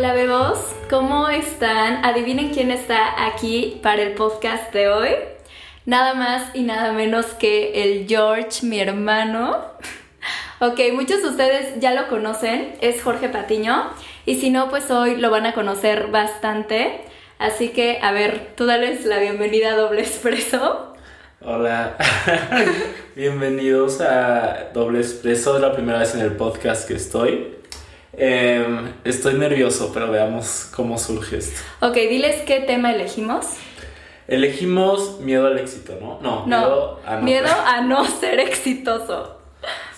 Hola 0.00 0.14
bebos, 0.14 0.58
¿cómo 0.88 1.28
están? 1.28 2.02
Adivinen 2.06 2.54
quién 2.54 2.70
está 2.70 3.26
aquí 3.26 3.78
para 3.82 4.00
el 4.00 4.14
podcast 4.14 4.72
de 4.72 4.88
hoy. 4.88 5.10
Nada 5.84 6.14
más 6.14 6.56
y 6.56 6.62
nada 6.62 6.94
menos 6.94 7.26
que 7.26 7.84
el 7.84 8.08
George, 8.08 8.64
mi 8.64 8.80
hermano. 8.80 9.58
ok, 10.60 10.80
muchos 10.94 11.20
de 11.20 11.28
ustedes 11.28 11.80
ya 11.80 11.92
lo 11.92 12.08
conocen, 12.08 12.76
es 12.80 13.02
Jorge 13.02 13.28
Patiño. 13.28 13.90
Y 14.24 14.36
si 14.36 14.48
no, 14.48 14.70
pues 14.70 14.90
hoy 14.90 15.16
lo 15.16 15.30
van 15.30 15.44
a 15.44 15.52
conocer 15.52 16.06
bastante. 16.06 17.02
Así 17.38 17.68
que, 17.68 17.98
a 18.00 18.10
ver, 18.12 18.54
tú 18.56 18.64
dales 18.64 19.04
la 19.04 19.18
bienvenida 19.18 19.72
a 19.72 19.76
Doble 19.76 20.00
Expreso. 20.00 20.94
Hola, 21.42 21.98
bienvenidos 23.16 24.00
a 24.00 24.70
Doble 24.72 25.00
Expreso, 25.00 25.56
es 25.56 25.60
la 25.60 25.74
primera 25.74 25.98
vez 25.98 26.14
en 26.14 26.22
el 26.22 26.36
podcast 26.36 26.88
que 26.88 26.94
estoy. 26.94 27.59
Em, 28.22 28.92
estoy 29.02 29.34
nervioso, 29.34 29.92
pero 29.94 30.10
veamos 30.10 30.68
cómo 30.76 30.98
surge 30.98 31.38
esto. 31.38 31.58
Ok, 31.80 31.94
diles 31.94 32.42
qué 32.46 32.60
tema 32.60 32.92
elegimos. 32.92 33.46
Elegimos 34.28 35.20
miedo 35.20 35.46
al 35.46 35.58
éxito, 35.58 35.96
¿no? 35.98 36.20
No, 36.20 36.44
miedo 36.44 37.00
a 37.06 37.16
no, 37.16 37.22
miedo 37.22 37.48
a 37.48 37.80
no 37.80 38.04
ser 38.20 38.38
exitoso. 38.40 39.38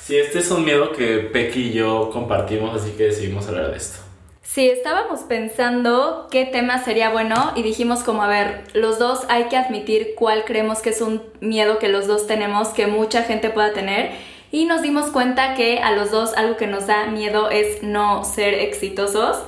Sí, 0.01 0.17
este 0.17 0.39
es 0.39 0.51
un 0.53 0.65
miedo 0.65 0.93
que 0.93 1.19
Pequi 1.19 1.71
y 1.71 1.73
yo 1.73 2.11
compartimos, 2.13 2.81
así 2.81 2.93
que 2.93 3.05
decidimos 3.05 3.49
hablar 3.49 3.73
de 3.73 3.77
esto. 3.77 3.99
Sí, 4.41 4.71
estábamos 4.71 5.23
pensando 5.23 6.29
qué 6.31 6.45
tema 6.45 6.85
sería 6.85 7.11
bueno 7.11 7.53
y 7.57 7.65
dijimos 7.65 8.05
como, 8.05 8.23
a 8.23 8.29
ver, 8.29 8.63
los 8.73 9.01
dos 9.01 9.23
hay 9.31 9.45
que 9.45 9.57
admitir 9.57 10.15
cuál 10.17 10.45
creemos 10.45 10.79
que 10.79 10.91
es 10.91 11.01
un 11.01 11.23
miedo 11.41 11.81
que 11.81 11.89
los 11.89 12.07
dos 12.07 12.29
tenemos, 12.29 12.69
que 12.69 12.87
mucha 12.87 13.25
gente 13.25 13.51
pueda 13.51 13.73
tener 13.73 14.13
y 14.53 14.67
nos 14.67 14.83
dimos 14.83 15.07
cuenta 15.07 15.55
que 15.55 15.81
a 15.81 15.91
los 15.93 16.11
dos 16.11 16.35
algo 16.35 16.57
que 16.57 16.69
nos 16.69 16.87
da 16.87 17.07
miedo 17.07 17.51
es 17.51 17.83
no 17.83 18.23
ser 18.23 18.55
exitosos. 18.55 19.39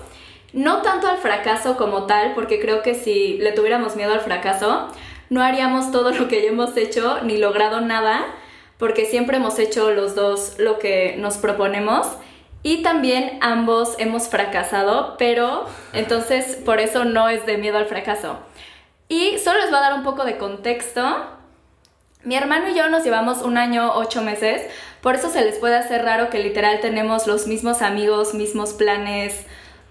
No 0.54 0.82
tanto 0.82 1.08
al 1.08 1.18
fracaso 1.18 1.76
como 1.76 2.06
tal, 2.06 2.32
porque 2.34 2.58
creo 2.58 2.82
que 2.82 2.94
si 2.94 3.38
le 3.38 3.52
tuviéramos 3.52 3.96
miedo 3.96 4.12
al 4.12 4.20
fracaso, 4.20 4.88
no 5.28 5.42
haríamos 5.42 5.92
todo 5.92 6.10
lo 6.10 6.26
que 6.26 6.42
ya 6.42 6.48
hemos 6.48 6.76
hecho 6.76 7.20
ni 7.22 7.36
logrado 7.36 7.80
nada, 7.80 8.24
porque 8.78 9.04
siempre 9.04 9.36
hemos 9.36 9.58
hecho 9.58 9.90
los 9.90 10.14
dos 10.14 10.54
lo 10.58 10.78
que 10.78 11.16
nos 11.18 11.36
proponemos 11.36 12.06
y 12.62 12.82
también 12.82 13.38
ambos 13.42 13.94
hemos 13.98 14.28
fracasado, 14.28 15.16
pero 15.18 15.66
entonces 15.92 16.56
por 16.64 16.80
eso 16.80 17.04
no 17.04 17.28
es 17.28 17.44
de 17.44 17.58
miedo 17.58 17.76
al 17.76 17.86
fracaso. 17.86 18.38
Y 19.08 19.38
solo 19.38 19.60
les 19.60 19.68
voy 19.68 19.78
a 19.78 19.82
dar 19.82 19.94
un 19.94 20.02
poco 20.02 20.24
de 20.24 20.38
contexto. 20.38 21.02
Mi 22.24 22.36
hermano 22.36 22.70
y 22.70 22.74
yo 22.74 22.88
nos 22.88 23.04
llevamos 23.04 23.42
un 23.42 23.58
año, 23.58 23.92
ocho 23.94 24.22
meses, 24.22 24.62
por 25.02 25.14
eso 25.14 25.28
se 25.28 25.44
les 25.44 25.56
puede 25.56 25.76
hacer 25.76 26.02
raro 26.02 26.30
que 26.30 26.38
literal 26.38 26.80
tenemos 26.80 27.26
los 27.26 27.46
mismos 27.46 27.82
amigos, 27.82 28.32
mismos 28.32 28.72
planes, 28.72 29.44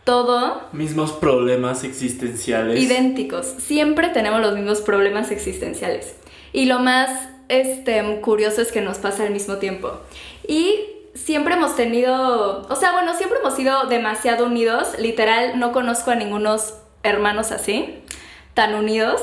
todo. 0.03 0.61
Mismos 0.72 1.11
problemas 1.11 1.84
existenciales. 1.84 2.80
Idénticos. 2.80 3.45
Siempre 3.45 4.09
tenemos 4.09 4.42
los 4.42 4.56
mismos 4.56 4.81
problemas 4.81 5.30
existenciales. 5.30 6.16
Y 6.52 6.66
lo 6.66 6.80
más 6.80 7.30
este, 7.50 8.20
curioso 8.22 8.61
es 8.61 8.72
que 8.72 8.81
nos 8.81 8.98
pasa 8.98 9.23
al 9.23 9.31
mismo 9.31 9.58
tiempo. 9.58 9.92
Y 10.48 10.80
siempre 11.14 11.54
hemos 11.54 11.76
tenido, 11.76 12.67
o 12.67 12.76
sea, 12.76 12.94
bueno, 12.94 13.16
siempre 13.16 13.39
hemos 13.39 13.56
sido 13.56 13.86
demasiado 13.86 14.48
unidos. 14.48 14.98
Literal, 14.98 15.59
no 15.59 15.72
conozco 15.72 16.09
a 16.09 16.16
ningunos 16.16 16.73
hermanos 17.04 17.52
así 17.52 18.02
tan 18.53 18.75
unidos. 18.75 19.21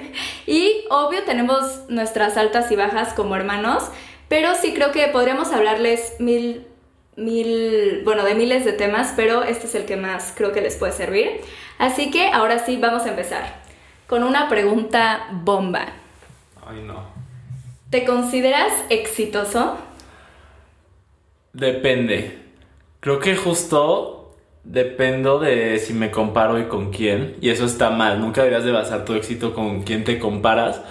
y 0.46 0.84
obvio 0.90 1.24
tenemos 1.24 1.82
nuestras 1.88 2.36
altas 2.36 2.70
y 2.70 2.76
bajas 2.76 3.12
como 3.14 3.36
hermanos, 3.36 3.84
pero 4.28 4.54
sí 4.54 4.74
creo 4.74 4.92
que 4.92 5.06
podríamos 5.08 5.52
hablarles 5.52 6.14
mil, 6.18 6.66
mil, 7.16 8.02
bueno, 8.04 8.24
de 8.24 8.34
miles 8.34 8.64
de 8.64 8.72
temas, 8.72 9.12
pero 9.16 9.42
este 9.42 9.66
es 9.66 9.74
el 9.74 9.84
que 9.84 9.96
más 9.96 10.32
creo 10.36 10.52
que 10.52 10.60
les 10.60 10.76
puede 10.76 10.92
servir. 10.92 11.40
Así 11.78 12.10
que 12.10 12.28
ahora 12.28 12.58
sí, 12.64 12.76
vamos 12.76 13.04
a 13.04 13.10
empezar 13.10 13.60
con 14.06 14.22
una 14.22 14.48
pregunta 14.48 15.28
bomba. 15.32 15.86
Ay, 16.66 16.82
no. 16.82 17.04
¿Te 17.90 18.04
consideras 18.04 18.72
exitoso? 18.88 19.78
Depende. 21.52 22.38
Creo 23.00 23.20
que 23.20 23.36
justo 23.36 24.15
dependo 24.66 25.38
de 25.38 25.78
si 25.78 25.94
me 25.94 26.10
comparo 26.10 26.58
y 26.58 26.64
con 26.64 26.90
quién. 26.90 27.36
Y 27.40 27.50
eso 27.50 27.64
está 27.64 27.90
mal. 27.90 28.20
Nunca 28.20 28.42
deberías 28.42 28.64
de 28.64 28.72
basar 28.72 29.04
tu 29.04 29.14
éxito 29.14 29.54
con 29.54 29.82
quién 29.82 30.04
te 30.04 30.18
comparas 30.18 30.82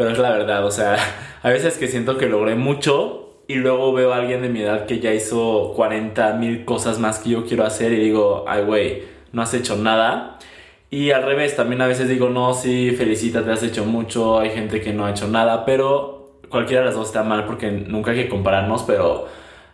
pero 0.00 0.12
es 0.12 0.18
la 0.18 0.30
verdad, 0.30 0.64
o 0.64 0.70
sea, 0.70 0.96
a 1.42 1.50
veces 1.50 1.76
que 1.76 1.86
siento 1.86 2.16
que 2.16 2.26
logré 2.26 2.54
mucho 2.54 3.34
y 3.46 3.56
luego 3.56 3.92
veo 3.92 4.14
a 4.14 4.16
alguien 4.16 4.40
de 4.40 4.48
mi 4.48 4.62
edad 4.62 4.86
que 4.86 4.98
ya 4.98 5.12
hizo 5.12 5.74
40 5.76 6.32
mil 6.36 6.64
cosas 6.64 6.98
más 6.98 7.18
que 7.18 7.28
yo 7.28 7.44
quiero 7.44 7.66
hacer 7.66 7.92
y 7.92 7.96
digo, 7.96 8.46
ay, 8.48 8.64
güey, 8.64 9.02
no 9.32 9.42
has 9.42 9.52
hecho 9.52 9.76
nada. 9.76 10.38
Y 10.88 11.10
al 11.10 11.24
revés, 11.24 11.54
también 11.54 11.82
a 11.82 11.86
veces 11.86 12.08
digo, 12.08 12.30
no, 12.30 12.54
sí, 12.54 12.92
felicítate, 12.92 13.50
has 13.50 13.62
hecho 13.62 13.84
mucho, 13.84 14.40
hay 14.40 14.48
gente 14.48 14.80
que 14.80 14.94
no 14.94 15.04
ha 15.04 15.10
hecho 15.10 15.28
nada, 15.28 15.66
pero 15.66 16.40
cualquiera 16.48 16.80
de 16.80 16.86
las 16.86 16.94
dos 16.94 17.08
está 17.08 17.22
mal 17.22 17.44
porque 17.44 17.70
nunca 17.70 18.12
hay 18.12 18.22
que 18.22 18.28
compararnos, 18.30 18.84
pero 18.84 19.28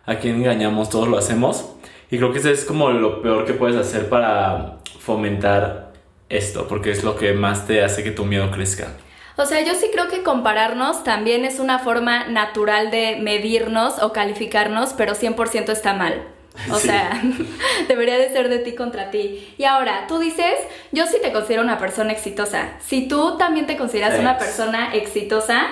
a 0.05 0.15
quien 0.15 0.35
engañamos, 0.35 0.89
todos 0.89 1.07
lo 1.07 1.17
hacemos. 1.17 1.73
Y 2.09 2.17
creo 2.17 2.31
que 2.31 2.39
eso 2.39 2.49
es 2.49 2.65
como 2.65 2.89
lo 2.91 3.21
peor 3.21 3.45
que 3.45 3.53
puedes 3.53 3.75
hacer 3.75 4.09
para 4.09 4.77
fomentar 4.99 5.91
esto, 6.29 6.67
porque 6.67 6.91
es 6.91 7.03
lo 7.03 7.15
que 7.15 7.33
más 7.33 7.67
te 7.67 7.83
hace 7.83 8.03
que 8.03 8.11
tu 8.11 8.25
miedo 8.25 8.49
crezca. 8.51 8.93
O 9.35 9.45
sea, 9.45 9.61
yo 9.61 9.75
sí 9.75 9.89
creo 9.91 10.07
que 10.07 10.23
compararnos 10.23 11.03
también 11.03 11.45
es 11.45 11.59
una 11.59 11.79
forma 11.79 12.27
natural 12.27 12.89
de 12.89 13.17
medirnos 13.17 14.01
o 14.01 14.11
calificarnos, 14.11 14.93
pero 14.93 15.13
100% 15.13 15.69
está 15.69 15.93
mal. 15.93 16.23
O 16.71 16.79
sea, 16.79 17.21
debería 17.87 18.17
de 18.17 18.29
ser 18.29 18.49
de 18.49 18.57
ti 18.57 18.73
contra 18.73 19.11
ti. 19.11 19.53
Y 19.57 19.65
ahora, 19.65 20.05
tú 20.07 20.17
dices, 20.17 20.55
yo 20.91 21.05
sí 21.05 21.17
te 21.21 21.31
considero 21.31 21.61
una 21.61 21.77
persona 21.77 22.13
exitosa. 22.13 22.71
Si 22.79 23.07
tú 23.07 23.37
también 23.37 23.67
te 23.67 23.77
consideras 23.77 24.19
una 24.19 24.39
persona 24.39 24.93
exitosa, 24.95 25.67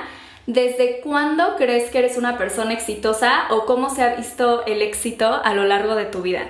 ¿desde 0.48 1.02
cuándo 1.02 1.56
crees 1.58 1.90
que 1.90 2.00
eres 2.00 2.18
una 2.18 2.38
persona 2.38 2.74
exitosa 2.74 3.46
o 3.50 3.66
cómo 3.66 3.90
se 3.90 4.04
ha 4.04 4.16
visto 4.16 4.66
el 4.66 4.82
éxito 4.82 5.42
a 5.44 5.54
lo 5.54 5.64
largo 5.64 5.96
de 5.96 6.06
tu 6.06 6.22
vida? 6.22 6.48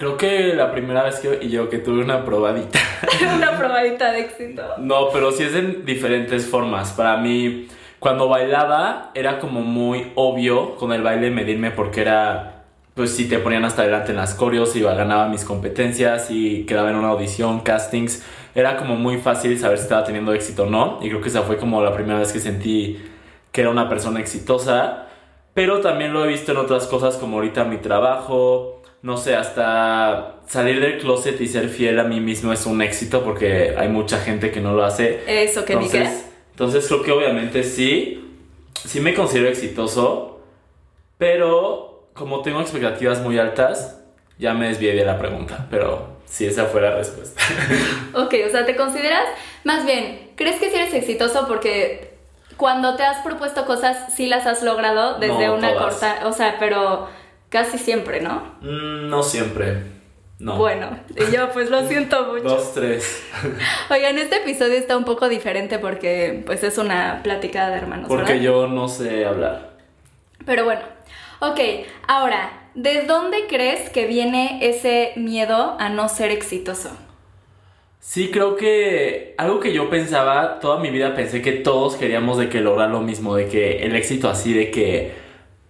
Creo 0.00 0.16
que 0.16 0.54
la 0.54 0.72
primera 0.72 1.02
vez 1.02 1.16
que 1.16 1.46
yo 1.50 1.68
que 1.68 1.76
tuve 1.76 2.02
una 2.02 2.24
probadita. 2.24 2.78
una 3.36 3.58
probadita 3.58 4.12
de 4.12 4.20
éxito. 4.20 4.62
No, 4.78 5.10
pero 5.12 5.30
sí 5.30 5.42
es 5.42 5.54
en 5.54 5.84
diferentes 5.84 6.46
formas. 6.46 6.92
Para 6.92 7.18
mí, 7.18 7.68
cuando 7.98 8.26
bailaba, 8.26 9.10
era 9.14 9.38
como 9.38 9.60
muy 9.60 10.10
obvio 10.14 10.76
con 10.76 10.94
el 10.94 11.02
baile 11.02 11.30
medirme 11.30 11.70
porque 11.70 12.00
era, 12.00 12.62
pues 12.94 13.14
si 13.14 13.28
te 13.28 13.40
ponían 13.40 13.66
hasta 13.66 13.82
adelante 13.82 14.12
en 14.12 14.16
las 14.16 14.34
coreos, 14.34 14.74
iba, 14.74 14.94
ganaba 14.94 15.28
mis 15.28 15.44
competencias 15.44 16.30
y 16.30 16.64
quedaba 16.64 16.88
en 16.88 16.96
una 16.96 17.08
audición, 17.08 17.60
castings. 17.60 18.24
Era 18.54 18.76
como 18.76 18.96
muy 18.96 19.18
fácil 19.18 19.58
saber 19.58 19.78
si 19.78 19.84
estaba 19.84 20.04
teniendo 20.04 20.32
éxito 20.32 20.64
o 20.64 20.70
no. 20.70 20.98
Y 21.02 21.08
creo 21.08 21.20
que 21.20 21.28
esa 21.28 21.42
fue 21.42 21.56
como 21.56 21.82
la 21.82 21.94
primera 21.94 22.18
vez 22.18 22.32
que 22.32 22.40
sentí 22.40 23.00
que 23.52 23.60
era 23.60 23.70
una 23.70 23.88
persona 23.88 24.20
exitosa. 24.20 25.06
Pero 25.54 25.80
también 25.80 26.12
lo 26.12 26.24
he 26.24 26.28
visto 26.28 26.52
en 26.52 26.58
otras 26.58 26.86
cosas 26.86 27.16
como 27.16 27.36
ahorita 27.36 27.64
mi 27.64 27.78
trabajo 27.78 28.80
no 29.02 29.16
sé, 29.16 29.34
hasta 29.34 30.40
salir 30.46 30.80
del 30.80 30.98
closet 30.98 31.40
y 31.40 31.46
ser 31.46 31.68
fiel 31.68 31.98
a 32.00 32.04
mí 32.04 32.20
mismo 32.20 32.52
es 32.52 32.66
un 32.66 32.82
éxito 32.82 33.22
porque 33.24 33.74
hay 33.76 33.88
mucha 33.88 34.18
gente 34.18 34.50
que 34.50 34.60
no 34.60 34.74
lo 34.74 34.84
hace. 34.84 35.20
Eso, 35.26 35.64
que 35.64 35.72
entonces, 35.72 36.26
Entonces 36.50 36.86
creo 36.86 37.02
que 37.02 37.12
obviamente 37.12 37.64
sí, 37.64 38.36
sí 38.74 39.00
me 39.00 39.14
considero 39.14 39.48
exitoso, 39.48 40.40
pero 41.16 42.08
como 42.12 42.42
tengo 42.42 42.60
expectativas 42.60 43.20
muy 43.20 43.38
altas, 43.38 44.02
ya 44.38 44.52
me 44.52 44.68
desvié 44.68 44.94
de 44.94 45.04
la 45.04 45.18
pregunta, 45.18 45.66
pero 45.70 46.19
si 46.30 46.46
esa 46.46 46.64
fue 46.64 46.80
la 46.80 46.96
respuesta. 46.96 47.38
ok, 48.14 48.34
o 48.46 48.50
sea, 48.50 48.64
te 48.64 48.74
consideras, 48.74 49.24
más 49.64 49.84
bien, 49.84 50.30
¿crees 50.36 50.58
que 50.58 50.70
sí 50.70 50.76
eres 50.76 50.94
exitoso 50.94 51.46
porque 51.46 52.14
cuando 52.56 52.96
te 52.96 53.02
has 53.02 53.18
propuesto 53.18 53.66
cosas 53.66 54.14
sí 54.14 54.26
las 54.26 54.46
has 54.46 54.62
logrado 54.62 55.18
desde 55.18 55.50
una 55.50 55.74
corta, 55.74 56.20
o 56.24 56.32
sea, 56.32 56.56
pero 56.58 57.08
Casi 57.50 57.78
siempre, 57.78 58.20
¿no? 58.20 58.54
Mm, 58.60 59.10
no 59.10 59.24
siempre. 59.24 59.82
No. 60.38 60.56
Bueno, 60.56 60.98
y 61.16 61.34
yo 61.34 61.50
pues 61.50 61.68
lo 61.68 61.86
siento 61.86 62.24
mucho. 62.32 62.44
Dos, 62.44 62.72
tres. 62.72 63.24
Oigan, 63.90 64.16
este 64.18 64.36
episodio 64.36 64.74
está 64.74 64.96
un 64.96 65.04
poco 65.04 65.28
diferente 65.28 65.80
porque 65.80 66.42
pues 66.46 66.62
es 66.62 66.78
una 66.78 67.22
plática 67.24 67.68
de 67.68 67.76
hermanos. 67.76 68.06
Porque 68.08 68.40
yo 68.40 68.68
no 68.68 68.88
sé 68.88 69.26
hablar. 69.26 69.72
Pero 70.46 70.64
bueno, 70.64 70.82
ok, 71.40 71.58
ahora, 72.06 72.59
¿de 72.74 73.02
dónde 73.02 73.46
crees 73.48 73.90
que 73.90 74.06
viene 74.06 74.58
ese 74.62 75.12
miedo 75.16 75.76
a 75.78 75.88
no 75.88 76.08
ser 76.08 76.30
exitoso? 76.30 76.90
Sí, 77.98 78.30
creo 78.30 78.56
que 78.56 79.34
algo 79.36 79.60
que 79.60 79.72
yo 79.74 79.90
pensaba, 79.90 80.58
toda 80.58 80.80
mi 80.80 80.90
vida 80.90 81.14
pensé 81.14 81.42
que 81.42 81.52
todos 81.52 81.96
queríamos 81.96 82.38
de 82.38 82.48
que 82.48 82.60
lograr 82.60 82.90
lo 82.90 83.00
mismo, 83.00 83.36
de 83.36 83.46
que 83.46 83.84
el 83.84 83.94
éxito 83.94 84.28
así, 84.28 84.54
de 84.54 84.70
que 84.70 85.12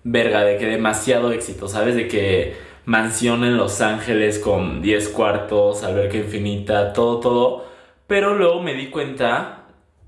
verga, 0.05 0.45
de 0.45 0.57
que 0.57 0.67
demasiado 0.67 1.33
éxito, 1.33 1.69
¿sabes? 1.69 1.97
De 1.97 2.07
que 2.09 2.55
mansión 2.85 3.45
en 3.45 3.57
Los 3.57 3.81
Ángeles 3.81 4.39
con 4.39 4.81
10 4.81 5.09
cuartos, 5.11 5.83
alberca 5.83 6.17
infinita, 6.19 6.93
todo, 6.93 7.21
todo. 7.21 7.65
Pero 8.07 8.35
luego 8.35 8.63
me 8.63 8.75
di 8.75 8.91
cuenta, 8.91 9.60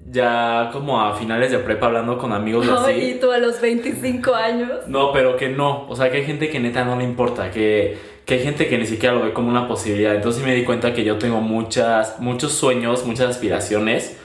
ya 0.06 0.70
como 0.72 1.00
a 1.00 1.14
finales 1.14 1.50
de 1.50 1.58
prepa 1.58 1.87
hablando 1.87 2.19
con 2.19 2.32
amigos 2.32 2.69
así. 2.69 2.93
¿Y 2.93 3.14
tú 3.14 3.31
a 3.31 3.38
los 3.38 3.60
25 3.60 4.34
años? 4.34 4.87
No, 4.87 5.12
pero 5.12 5.37
que 5.37 5.49
no. 5.49 5.87
O 5.88 5.96
sea, 5.96 6.10
que 6.10 6.19
hay 6.19 6.25
gente 6.25 6.50
que 6.50 6.60
neta 6.60 6.84
no 6.84 6.96
le 6.96 7.04
importa, 7.04 7.50
que, 7.50 7.99
que 8.25 8.34
hay 8.34 8.40
gente 8.40 8.69
que 8.69 8.78
ni 8.78 8.87
siquiera 8.87 9.14
lo 9.14 9.22
ve 9.22 9.32
como 9.32 9.49
una 9.49 9.69
posibilidad. 9.69 10.14
Entonces 10.14 10.44
me 10.44 10.54
di 10.54 10.64
cuenta 10.64 10.93
que 10.93 11.04
yo 11.04 11.19
tengo 11.19 11.40
muchas, 11.40 12.20
muchos 12.20 12.52
sueños, 12.52 13.04
muchas 13.06 13.28
aspiraciones 13.31 14.19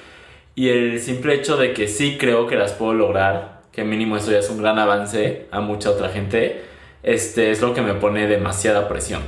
y 0.57 0.69
el 0.69 0.99
simple 0.99 1.35
hecho 1.35 1.55
de 1.55 1.71
que 1.71 1.87
sí 1.87 2.17
creo 2.17 2.47
que 2.47 2.55
las 2.55 2.73
puedo 2.73 2.91
lograr, 2.95 3.61
que 3.71 3.83
mínimo 3.83 4.17
eso 4.17 4.31
ya 4.31 4.39
es 4.39 4.49
un 4.49 4.59
gran 4.59 4.79
avance 4.79 5.45
a 5.51 5.61
mucha 5.61 5.91
otra 5.91 6.09
gente, 6.09 6.63
este 7.03 7.51
es 7.51 7.61
lo 7.61 7.75
que 7.75 7.83
me 7.83 7.93
pone 7.93 8.25
demasiada 8.25 8.87
presión. 8.87 9.21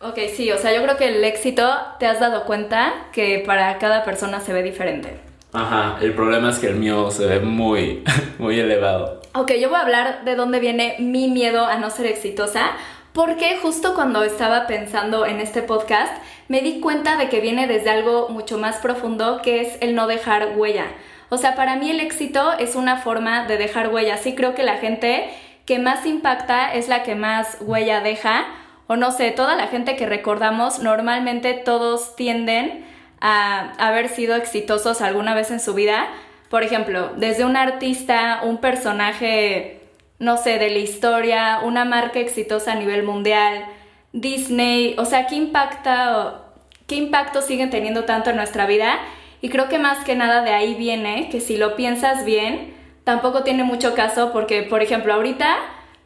Ok, 0.00 0.18
sí, 0.34 0.50
o 0.50 0.58
sea, 0.58 0.74
yo 0.74 0.82
creo 0.82 0.96
que 0.96 1.06
el 1.06 1.22
éxito 1.22 1.72
te 2.00 2.06
has 2.06 2.18
dado 2.18 2.44
cuenta 2.44 3.06
que 3.12 3.44
para 3.46 3.78
cada 3.78 4.02
persona 4.02 4.40
se 4.40 4.52
ve 4.52 4.64
diferente. 4.64 5.16
Ajá, 5.56 5.96
el 6.02 6.12
problema 6.12 6.50
es 6.50 6.58
que 6.58 6.66
el 6.66 6.76
mío 6.76 7.10
se 7.10 7.24
ve 7.24 7.40
muy, 7.40 8.04
muy 8.38 8.60
elevado. 8.60 9.22
Ok, 9.34 9.52
yo 9.52 9.70
voy 9.70 9.78
a 9.78 9.82
hablar 9.82 10.24
de 10.24 10.36
dónde 10.36 10.60
viene 10.60 10.96
mi 10.98 11.28
miedo 11.28 11.64
a 11.64 11.78
no 11.78 11.88
ser 11.88 12.04
exitosa, 12.04 12.72
porque 13.14 13.56
justo 13.62 13.94
cuando 13.94 14.22
estaba 14.22 14.66
pensando 14.66 15.24
en 15.24 15.40
este 15.40 15.62
podcast, 15.62 16.12
me 16.48 16.60
di 16.60 16.80
cuenta 16.80 17.16
de 17.16 17.30
que 17.30 17.40
viene 17.40 17.66
desde 17.66 17.88
algo 17.88 18.28
mucho 18.28 18.58
más 18.58 18.76
profundo, 18.76 19.40
que 19.42 19.62
es 19.62 19.78
el 19.80 19.94
no 19.94 20.06
dejar 20.06 20.52
huella. 20.56 20.88
O 21.30 21.38
sea, 21.38 21.54
para 21.54 21.76
mí 21.76 21.90
el 21.90 22.00
éxito 22.00 22.52
es 22.58 22.76
una 22.76 22.98
forma 22.98 23.46
de 23.46 23.56
dejar 23.56 23.88
huella. 23.88 24.18
Sí 24.18 24.34
creo 24.34 24.54
que 24.54 24.62
la 24.62 24.76
gente 24.76 25.30
que 25.64 25.78
más 25.78 26.04
impacta 26.04 26.74
es 26.74 26.88
la 26.88 27.02
que 27.02 27.14
más 27.14 27.56
huella 27.62 28.02
deja, 28.02 28.44
o 28.88 28.96
no 28.96 29.10
sé, 29.10 29.30
toda 29.30 29.56
la 29.56 29.68
gente 29.68 29.96
que 29.96 30.04
recordamos, 30.04 30.80
normalmente 30.80 31.54
todos 31.54 32.14
tienden 32.14 32.84
a 33.20 33.72
haber 33.78 34.08
sido 34.08 34.34
exitosos 34.36 35.00
alguna 35.00 35.34
vez 35.34 35.50
en 35.50 35.60
su 35.60 35.74
vida. 35.74 36.08
Por 36.50 36.62
ejemplo, 36.62 37.12
desde 37.16 37.44
un 37.44 37.56
artista, 37.56 38.40
un 38.44 38.58
personaje 38.58 39.76
no 40.18 40.36
sé, 40.36 40.58
de 40.58 40.70
la 40.70 40.78
historia, 40.78 41.60
una 41.62 41.84
marca 41.84 42.18
exitosa 42.18 42.72
a 42.72 42.76
nivel 42.76 43.02
mundial, 43.02 43.66
Disney, 44.12 44.94
o 44.98 45.04
sea, 45.04 45.26
¿qué 45.26 45.34
impacta, 45.34 46.42
qué 46.86 46.94
impacto 46.94 47.42
siguen 47.42 47.70
teniendo 47.70 48.04
tanto 48.04 48.30
en 48.30 48.36
nuestra 48.36 48.66
vida? 48.66 48.98
Y 49.42 49.50
creo 49.50 49.68
que 49.68 49.78
más 49.78 50.04
que 50.04 50.14
nada 50.14 50.42
de 50.42 50.52
ahí 50.52 50.74
viene 50.74 51.28
que 51.28 51.40
si 51.40 51.58
lo 51.58 51.76
piensas 51.76 52.24
bien, 52.24 52.74
tampoco 53.04 53.42
tiene 53.42 53.64
mucho 53.64 53.94
caso 53.94 54.32
porque, 54.32 54.62
por 54.62 54.82
ejemplo, 54.82 55.12
ahorita 55.12 55.56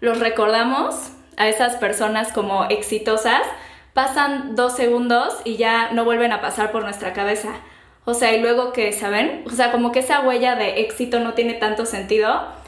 los 0.00 0.18
recordamos 0.18 1.12
a 1.36 1.48
esas 1.48 1.76
personas 1.76 2.32
como 2.32 2.64
exitosas, 2.64 3.42
pasan 3.94 4.56
dos 4.56 4.76
segundos 4.76 5.36
y 5.44 5.56
ya 5.56 5.90
no 5.92 6.04
vuelven 6.04 6.32
a 6.32 6.40
pasar 6.40 6.72
por 6.72 6.82
nuestra 6.82 7.12
cabeza. 7.12 7.50
O 8.04 8.14
sea, 8.14 8.34
y 8.34 8.40
luego 8.40 8.72
que, 8.72 8.92
¿saben? 8.92 9.44
O 9.46 9.50
sea, 9.50 9.72
como 9.72 9.92
que 9.92 10.00
esa 10.00 10.20
huella 10.20 10.56
de 10.56 10.80
éxito 10.80 11.20
no 11.20 11.34
tiene 11.34 11.54
tanto 11.54 11.86
sentido 11.86 12.60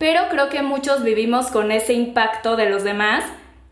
pero 0.00 0.22
creo 0.30 0.48
que 0.48 0.62
muchos 0.62 1.02
vivimos 1.02 1.48
con 1.48 1.70
ese 1.70 1.92
impacto 1.92 2.56
de 2.56 2.70
los 2.70 2.84
demás 2.84 3.22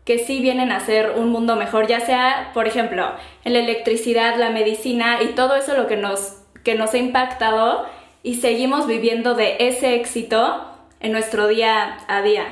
que 0.05 0.19
sí 0.19 0.41
vienen 0.41 0.71
a 0.71 0.77
hacer 0.77 1.13
un 1.17 1.31
mundo 1.31 1.55
mejor, 1.55 1.87
ya 1.87 2.01
sea, 2.01 2.51
por 2.53 2.67
ejemplo, 2.67 3.13
en 3.43 3.53
la 3.53 3.59
electricidad, 3.59 4.37
la 4.37 4.51
medicina 4.51 5.23
y 5.23 5.29
todo 5.29 5.55
eso 5.55 5.73
lo 5.75 5.87
que 5.87 5.97
nos, 5.97 6.43
que 6.63 6.75
nos 6.75 6.93
ha 6.93 6.99
impactado 6.99 7.87
y 8.21 8.35
seguimos 8.35 8.85
viviendo 8.85 9.33
de 9.33 9.55
ese 9.57 9.95
éxito 9.95 10.65
en 10.99 11.13
nuestro 11.13 11.47
día 11.47 11.97
a 12.07 12.21
día. 12.21 12.45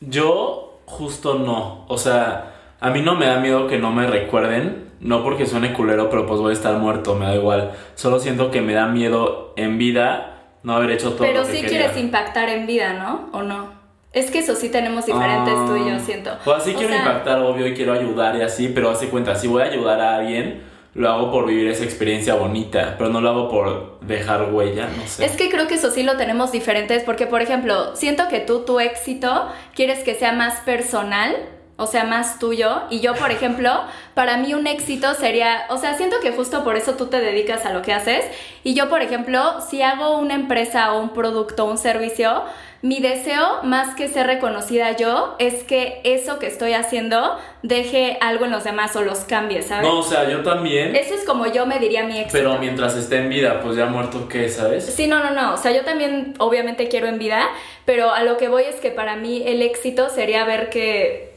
Yo 0.00 0.80
justo 0.86 1.34
no, 1.34 1.84
o 1.88 1.98
sea, 1.98 2.54
a 2.80 2.90
mí 2.90 3.00
no 3.02 3.14
me 3.14 3.26
da 3.26 3.38
miedo 3.40 3.66
que 3.66 3.78
no 3.78 3.90
me 3.92 4.06
recuerden, 4.06 4.90
no 5.00 5.22
porque 5.22 5.46
suene 5.46 5.72
culero, 5.72 6.10
pero 6.10 6.26
pues 6.26 6.40
voy 6.40 6.50
a 6.50 6.54
estar 6.54 6.74
muerto, 6.78 7.14
me 7.14 7.26
da 7.26 7.34
igual. 7.34 7.72
Solo 7.94 8.18
siento 8.20 8.50
que 8.50 8.60
me 8.60 8.72
da 8.74 8.86
miedo 8.86 9.52
en 9.56 9.78
vida 9.78 10.34
no 10.62 10.74
haber 10.74 10.90
hecho 10.90 11.10
todo 11.12 11.26
Pero 11.26 11.40
lo 11.40 11.46
que 11.46 11.52
sí 11.52 11.60
quería. 11.62 11.78
quieres 11.86 11.96
impactar 11.96 12.48
en 12.48 12.66
vida, 12.66 12.94
¿no? 12.94 13.28
¿O 13.32 13.42
no? 13.42 13.78
Es 14.12 14.30
que 14.30 14.38
eso 14.40 14.54
sí 14.56 14.70
tenemos 14.70 15.06
diferentes 15.06 15.54
tú 15.66 15.76
y 15.76 15.88
yo, 15.90 15.94
Ah, 15.96 15.98
siento. 16.00 16.30
Pues 16.44 16.62
sí 16.62 16.72
O 16.74 16.78
quiero 16.78 16.88
sea, 16.94 16.98
impactar, 17.02 17.40
obvio, 17.40 17.66
y 17.66 17.74
quiero 17.74 17.92
ayudar 17.92 18.36
y 18.36 18.42
así, 18.42 18.68
pero 18.68 18.90
hace 18.90 19.08
cuenta, 19.08 19.34
si 19.34 19.46
voy 19.46 19.62
a 19.62 19.66
ayudar 19.66 20.00
a 20.00 20.16
alguien, 20.16 20.62
lo 20.94 21.10
hago 21.10 21.30
por 21.30 21.46
vivir 21.46 21.68
esa 21.68 21.84
experiencia 21.84 22.34
bonita, 22.34 22.94
pero 22.98 23.10
no 23.10 23.20
lo 23.20 23.28
hago 23.30 23.48
por 23.50 24.00
dejar 24.00 24.52
huella, 24.52 24.88
no 24.96 25.06
sé. 25.06 25.24
Es 25.26 25.36
que 25.36 25.50
creo 25.50 25.68
que 25.68 25.74
eso 25.74 25.90
sí 25.90 26.02
lo 26.02 26.16
tenemos 26.16 26.50
diferentes 26.50 27.04
porque, 27.04 27.26
por 27.26 27.42
ejemplo, 27.42 27.94
siento 27.94 28.26
que 28.28 28.40
tú 28.40 28.60
tu 28.64 28.80
éxito 28.80 29.48
quieres 29.74 30.00
que 30.02 30.14
sea 30.14 30.32
más 30.32 30.60
personal, 30.60 31.36
o 31.78 31.86
sea, 31.86 32.04
más 32.04 32.40
tuyo. 32.40 32.82
Y 32.90 32.98
yo, 33.00 33.14
por 33.14 33.30
ejemplo, 33.30 33.70
para 34.14 34.36
mí 34.36 34.52
un 34.52 34.66
éxito 34.66 35.14
sería, 35.14 35.64
o 35.70 35.78
sea, 35.78 35.96
siento 35.96 36.16
que 36.20 36.32
justo 36.32 36.64
por 36.64 36.76
eso 36.76 36.94
tú 36.94 37.06
te 37.06 37.20
dedicas 37.20 37.64
a 37.64 37.72
lo 37.72 37.82
que 37.82 37.92
haces. 37.92 38.24
Y 38.64 38.74
yo, 38.74 38.88
por 38.88 39.00
ejemplo, 39.00 39.60
si 39.70 39.80
hago 39.80 40.18
una 40.18 40.34
empresa 40.34 40.92
o 40.92 41.00
un 41.00 41.10
producto 41.10 41.64
o 41.64 41.70
un 41.70 41.78
servicio, 41.78 42.42
mi 42.82 43.00
deseo, 43.00 43.62
más 43.62 43.94
que 43.94 44.08
ser 44.08 44.26
reconocida 44.26 44.96
yo, 44.96 45.36
es 45.38 45.62
que 45.64 46.00
eso 46.02 46.40
que 46.40 46.46
estoy 46.46 46.74
haciendo 46.74 47.36
deje 47.62 48.18
algo 48.20 48.44
en 48.44 48.50
los 48.50 48.64
demás 48.64 48.94
o 48.96 49.02
los 49.02 49.20
cambie, 49.20 49.62
¿sabes? 49.62 49.86
No, 49.86 49.98
o 49.98 50.02
sea, 50.02 50.28
yo 50.28 50.42
también, 50.42 50.94
Eso 50.94 51.14
es 51.14 51.24
como 51.24 51.46
yo 51.46 51.64
me 51.64 51.78
diría 51.78 52.04
mi 52.04 52.18
éxito. 52.18 52.32
pero 52.32 52.58
mientras 52.58 52.96
esté 52.96 53.18
en 53.18 53.30
vida, 53.30 53.60
pues 53.62 53.76
ya 53.76 53.86
muerto, 53.86 54.28
¿qué, 54.28 54.48
sabes? 54.48 54.84
Sí, 54.84 55.06
no, 55.06 55.22
no, 55.22 55.30
no. 55.30 55.54
O 55.54 55.56
sea, 55.56 55.72
yo 55.72 55.84
también 55.84 56.34
obviamente 56.38 56.88
quiero 56.88 57.06
en 57.06 57.18
vida, 57.18 57.48
pero 57.84 58.12
a 58.12 58.22
lo 58.22 58.36
que 58.36 58.48
voy 58.48 58.64
es 58.64 58.76
que 58.76 58.90
para 58.90 59.16
mí 59.16 59.42
el 59.46 59.62
éxito 59.62 60.08
sería 60.08 60.44
ver 60.44 60.70
que 60.70 61.27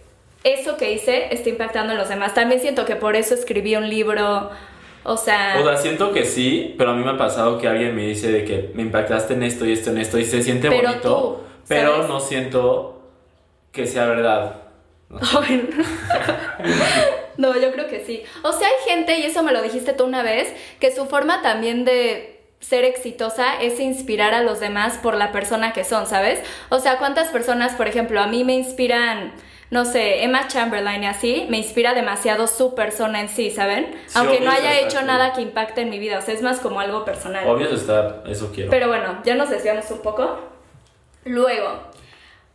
eso 0.44 0.78
que 0.78 0.92
hice 0.92 1.34
está 1.34 1.50
impactando 1.50 1.94
en 1.94 2.00
los 2.00 2.10
demás. 2.10 2.34
También 2.34 2.62
siento 2.62 2.86
que 2.86 2.96
por 2.96 3.16
eso 3.16 3.34
escribí 3.34 3.76
un 3.76 3.90
libro. 3.90 4.50
O 5.04 5.18
sea, 5.18 5.58
O 5.60 5.64
sea, 5.64 5.78
siento 5.78 6.12
que 6.12 6.26
sí, 6.26 6.76
pero 6.78 6.92
a 6.92 6.94
mí 6.94 7.04
me 7.04 7.12
ha 7.12 7.18
pasado 7.18 7.58
que 7.58 7.68
alguien 7.68 7.96
me 7.96 8.06
dice 8.06 8.32
de 8.32 8.46
que 8.46 8.72
me 8.76 8.84
impactaste 8.84 9.34
en 9.34 9.44
esto 9.44 9.66
y 9.66 9.74
esto 9.74 9.90
en 9.90 9.98
esto 9.98 10.20
y 10.20 10.26
se 10.26 10.44
siente 10.44 10.70
Pero 10.70 10.90
bonito, 10.90 11.10
tú, 11.10 11.64
pero 11.68 12.08
no 12.08 12.20
siento 12.20 13.02
que 13.72 13.88
sea 13.88 14.06
verdad. 14.06 14.62
Ay, 15.40 15.68
no, 17.38 17.60
yo 17.60 17.72
creo 17.72 17.88
que 17.88 18.06
sí. 18.06 18.24
O 18.44 18.54
sea, 18.54 18.68
hay 18.68 18.90
gente, 18.90 19.20
y 19.20 19.24
eso 19.24 19.44
me 19.44 19.52
lo 19.52 19.62
dijiste 19.62 19.94
tú 19.94 20.06
una 20.06 20.24
vez, 20.24 20.54
que 20.80 20.94
su 20.94 21.06
forma 21.08 21.42
también 21.42 21.84
de 21.84 22.40
ser 22.60 22.86
exitosa 22.86 23.60
es 23.60 23.80
inspirar 23.80 24.34
a 24.34 24.44
los 24.44 24.60
demás 24.60 25.00
por 25.02 25.16
la 25.16 25.32
persona 25.32 25.74
que 25.74 25.84
son, 25.84 26.06
¿sabes? 26.06 26.40
O 26.70 26.80
sea, 26.80 26.98
¿cuántas 27.00 27.30
personas, 27.30 27.74
por 27.74 27.88
ejemplo, 27.88 28.22
a 28.22 28.28
mí 28.28 28.44
me 28.44 28.54
inspiran, 28.54 29.34
no 29.71 29.85
sé, 29.85 30.23
Emma 30.23 30.50
Chamberlain 30.50 31.01
y 31.01 31.06
así, 31.07 31.47
me 31.50 31.57
inspira 31.57 31.94
demasiado 31.94 32.45
su 32.45 32.75
persona 32.75 33.21
en 33.21 33.29
sí, 33.29 33.51
¿saben? 33.51 33.95
Sí, 34.06 34.13
Aunque 34.15 34.41
no 34.41 34.51
haya 34.51 34.77
hecho 34.77 34.97
cool. 34.97 35.07
nada 35.07 35.31
que 35.31 35.41
impacte 35.41 35.79
en 35.79 35.89
mi 35.89 35.97
vida, 35.97 36.19
o 36.19 36.21
sea, 36.21 36.33
es 36.33 36.41
más 36.41 36.59
como 36.59 36.81
algo 36.81 37.06
personal. 37.06 37.47
Obvio 37.47 37.73
está, 37.73 38.21
eso 38.27 38.51
quiero. 38.53 38.69
Pero 38.69 38.89
bueno, 38.89 39.21
ya 39.23 39.35
nos 39.35 39.50
desviamos 39.50 39.90
un 39.90 39.99
poco. 39.99 40.40
Luego, 41.23 41.69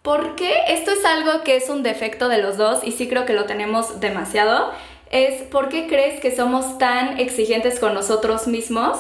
¿por 0.03 0.37
qué 0.37 0.53
esto 0.69 0.91
es 0.91 1.07
algo 1.07 1.43
que 1.43 1.57
es 1.57 1.71
un 1.71 1.83
defecto 1.83 2.29
de 2.29 2.37
los 2.37 2.59
dos 2.59 2.85
y 2.85 2.93
sí 2.93 3.09
creo 3.09 3.25
que 3.25 3.33
lo 3.33 3.47
tenemos 3.47 3.99
demasiado? 3.99 4.73
Es 5.11 5.41
¿por 5.45 5.71
qué 5.71 5.87
crees 5.89 6.21
que 6.21 6.37
somos 6.37 6.77
tan 6.77 7.19
exigentes 7.19 7.81
con 7.81 7.95
nosotros 7.95 8.47
mismos? 8.47 8.99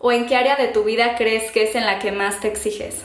¿O 0.00 0.10
en 0.10 0.26
qué 0.26 0.34
área 0.34 0.56
de 0.56 0.68
tu 0.68 0.82
vida 0.82 1.14
crees 1.16 1.52
que 1.52 1.62
es 1.62 1.76
en 1.76 1.86
la 1.86 2.00
que 2.00 2.10
más 2.10 2.40
te 2.40 2.48
exiges? 2.48 3.04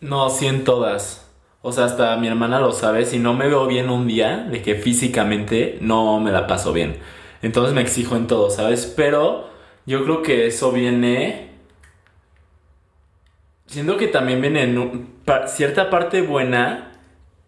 No, 0.00 0.28
sí 0.28 0.46
en 0.46 0.64
todas. 0.64 1.25
O 1.66 1.72
sea, 1.72 1.86
hasta 1.86 2.16
mi 2.16 2.28
hermana 2.28 2.60
lo 2.60 2.70
sabe. 2.70 3.04
Si 3.06 3.18
no 3.18 3.34
me 3.34 3.48
veo 3.48 3.66
bien 3.66 3.90
un 3.90 4.06
día, 4.06 4.46
de 4.48 4.62
que 4.62 4.76
físicamente 4.76 5.78
no 5.80 6.20
me 6.20 6.30
la 6.30 6.46
paso 6.46 6.72
bien. 6.72 6.98
Entonces 7.42 7.74
me 7.74 7.80
exijo 7.80 8.14
en 8.14 8.28
todo, 8.28 8.50
¿sabes? 8.50 8.86
Pero 8.96 9.50
yo 9.84 10.04
creo 10.04 10.22
que 10.22 10.46
eso 10.46 10.70
viene. 10.70 11.50
Siento 13.66 13.96
que 13.96 14.06
también 14.06 14.40
viene 14.40 14.62
en 14.62 15.08
cierta 15.48 15.90
parte 15.90 16.22
buena 16.22 16.92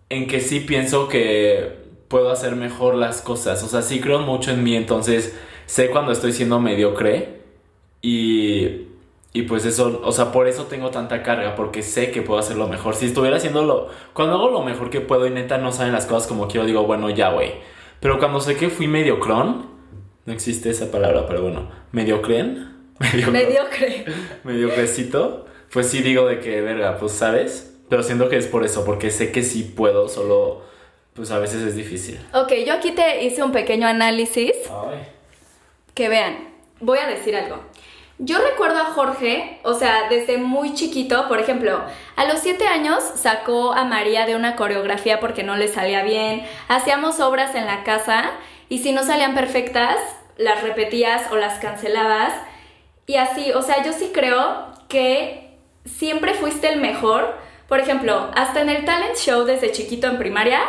en 0.08 0.26
que 0.26 0.40
sí 0.40 0.58
pienso 0.58 1.06
que 1.06 1.76
puedo 2.08 2.32
hacer 2.32 2.56
mejor 2.56 2.96
las 2.96 3.22
cosas. 3.22 3.62
O 3.62 3.68
sea, 3.68 3.82
sí 3.82 4.00
creo 4.00 4.18
mucho 4.18 4.50
en 4.50 4.64
mí, 4.64 4.74
entonces 4.74 5.38
sé 5.66 5.90
cuando 5.90 6.10
estoy 6.10 6.32
siendo 6.32 6.58
mediocre 6.58 7.42
y, 8.02 8.88
y 9.38 9.42
pues 9.42 9.64
eso, 9.64 10.00
o 10.02 10.10
sea, 10.10 10.32
por 10.32 10.48
eso 10.48 10.64
tengo 10.64 10.90
tanta 10.90 11.22
carga, 11.22 11.54
porque 11.54 11.84
sé 11.84 12.10
que 12.10 12.22
puedo 12.22 12.40
hacerlo 12.40 12.66
mejor. 12.66 12.96
Si 12.96 13.06
estuviera 13.06 13.36
haciéndolo, 13.36 13.88
cuando 14.12 14.34
hago 14.34 14.50
lo 14.50 14.62
mejor 14.62 14.90
que 14.90 15.00
puedo 15.00 15.28
y 15.28 15.30
neta 15.30 15.58
no 15.58 15.70
salen 15.70 15.92
las 15.92 16.06
cosas 16.06 16.26
como 16.26 16.48
quiero, 16.48 16.66
digo, 16.66 16.82
bueno, 16.82 17.08
ya, 17.08 17.30
güey. 17.30 17.52
Pero 18.00 18.18
cuando 18.18 18.40
sé 18.40 18.56
que 18.56 18.68
fui 18.68 18.88
mediocrón, 18.88 19.66
no 20.26 20.32
existe 20.32 20.70
esa 20.70 20.90
palabra, 20.90 21.24
pero 21.28 21.42
bueno, 21.42 21.70
mediocren, 21.92 22.74
mediocre, 22.98 23.30
Mediocre. 23.32 24.04
mediocrecito, 24.42 25.46
pues 25.72 25.86
sí 25.86 26.02
digo 26.02 26.26
de 26.26 26.40
que, 26.40 26.60
verga, 26.60 26.98
pues 26.98 27.12
sabes. 27.12 27.76
Pero 27.88 28.02
siento 28.02 28.28
que 28.28 28.38
es 28.38 28.48
por 28.48 28.64
eso, 28.64 28.84
porque 28.84 29.12
sé 29.12 29.30
que 29.30 29.44
sí 29.44 29.62
puedo, 29.62 30.08
solo, 30.08 30.62
pues 31.14 31.30
a 31.30 31.38
veces 31.38 31.62
es 31.62 31.76
difícil. 31.76 32.18
Ok, 32.34 32.54
yo 32.66 32.72
aquí 32.74 32.90
te 32.90 33.22
hice 33.24 33.44
un 33.44 33.52
pequeño 33.52 33.86
análisis 33.86 34.50
Ay. 34.68 35.06
que 35.94 36.08
vean, 36.08 36.48
voy 36.80 36.98
a 36.98 37.06
decir 37.06 37.36
algo. 37.36 37.60
Yo 38.20 38.38
recuerdo 38.38 38.80
a 38.80 38.86
Jorge, 38.86 39.60
o 39.62 39.74
sea, 39.74 40.08
desde 40.08 40.38
muy 40.38 40.74
chiquito, 40.74 41.28
por 41.28 41.38
ejemplo, 41.38 41.80
a 42.16 42.24
los 42.24 42.40
7 42.40 42.66
años 42.66 43.00
sacó 43.14 43.72
a 43.72 43.84
María 43.84 44.26
de 44.26 44.34
una 44.34 44.56
coreografía 44.56 45.20
porque 45.20 45.44
no 45.44 45.56
le 45.56 45.68
salía 45.68 46.02
bien, 46.02 46.44
hacíamos 46.66 47.20
obras 47.20 47.54
en 47.54 47.66
la 47.66 47.84
casa 47.84 48.32
y 48.68 48.78
si 48.78 48.90
no 48.90 49.04
salían 49.04 49.34
perfectas, 49.34 49.96
las 50.36 50.62
repetías 50.62 51.30
o 51.30 51.36
las 51.36 51.60
cancelabas 51.60 52.32
y 53.06 53.16
así, 53.16 53.52
o 53.52 53.62
sea, 53.62 53.84
yo 53.84 53.92
sí 53.92 54.10
creo 54.12 54.66
que 54.88 55.56
siempre 55.84 56.34
fuiste 56.34 56.68
el 56.68 56.80
mejor. 56.80 57.36
Por 57.68 57.80
ejemplo, 57.80 58.30
hasta 58.34 58.60
en 58.60 58.68
el 58.68 58.84
talent 58.84 59.16
show 59.16 59.44
desde 59.44 59.72
chiquito 59.72 60.08
en 60.08 60.18
primaria, 60.18 60.60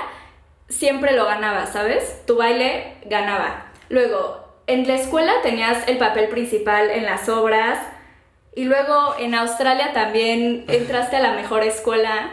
siempre 0.67 1.13
lo 1.13 1.25
ganaba, 1.25 1.65
¿sabes? 1.65 2.25
Tu 2.25 2.35
baile 2.37 2.97
ganaba. 3.05 3.65
Luego, 3.89 4.48
en 4.69 4.87
la 4.87 4.93
escuela 4.93 5.33
tenías 5.41 5.87
el 5.87 5.97
papel 5.97 6.29
principal 6.29 6.91
en 6.91 7.03
las 7.03 7.27
obras. 7.27 7.79
Y 8.55 8.65
luego 8.65 9.15
en 9.17 9.33
Australia 9.33 9.93
también 9.93 10.65
entraste 10.67 11.15
a 11.15 11.21
la 11.21 11.33
mejor 11.33 11.63
escuela. 11.63 12.29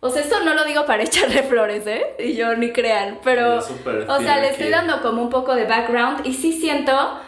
O 0.00 0.08
sea, 0.08 0.22
esto 0.22 0.42
no 0.44 0.54
lo 0.54 0.64
digo 0.64 0.86
para 0.86 1.02
echarle 1.04 1.42
flores, 1.42 1.86
¿eh? 1.86 2.14
Y 2.20 2.34
yo 2.34 2.54
ni 2.56 2.72
crean. 2.72 3.18
Pero, 3.24 3.58
o 3.58 4.20
sea, 4.20 4.38
le 4.38 4.50
estoy 4.50 4.68
dando 4.68 5.02
como 5.02 5.22
un 5.22 5.30
poco 5.30 5.54
de 5.56 5.64
background. 5.64 6.24
Y 6.24 6.34
sí 6.34 6.52
siento 6.52 7.20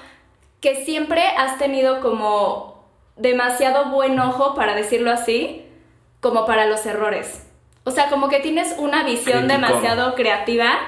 que 0.60 0.84
siempre 0.84 1.22
has 1.36 1.58
tenido 1.58 2.00
como 2.00 2.88
demasiado 3.16 3.90
buen 3.90 4.18
ojo, 4.20 4.54
para 4.54 4.74
decirlo 4.74 5.10
así, 5.10 5.66
como 6.20 6.46
para 6.46 6.66
los 6.66 6.86
errores. 6.86 7.46
O 7.84 7.90
sea, 7.90 8.08
como 8.08 8.28
que 8.28 8.38
tienes 8.38 8.76
una 8.78 9.02
visión 9.02 9.48
demasiado 9.48 10.14
creativa 10.14 10.78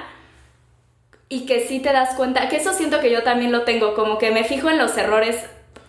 y 1.28 1.47
que 1.47 1.66
sí 1.66 1.80
te 1.80 1.92
das 1.92 2.14
cuenta, 2.14 2.49
que 2.49 2.56
eso 2.56 2.73
siento 2.73 3.00
que 3.00 3.11
yo 3.11 3.23
también 3.23 3.52
lo 3.52 3.62
tengo, 3.62 3.95
como 3.95 4.18
que 4.18 4.30
me 4.30 4.45
fijo 4.45 4.71
en 4.71 4.78
los 4.78 4.97
errores 4.97 5.37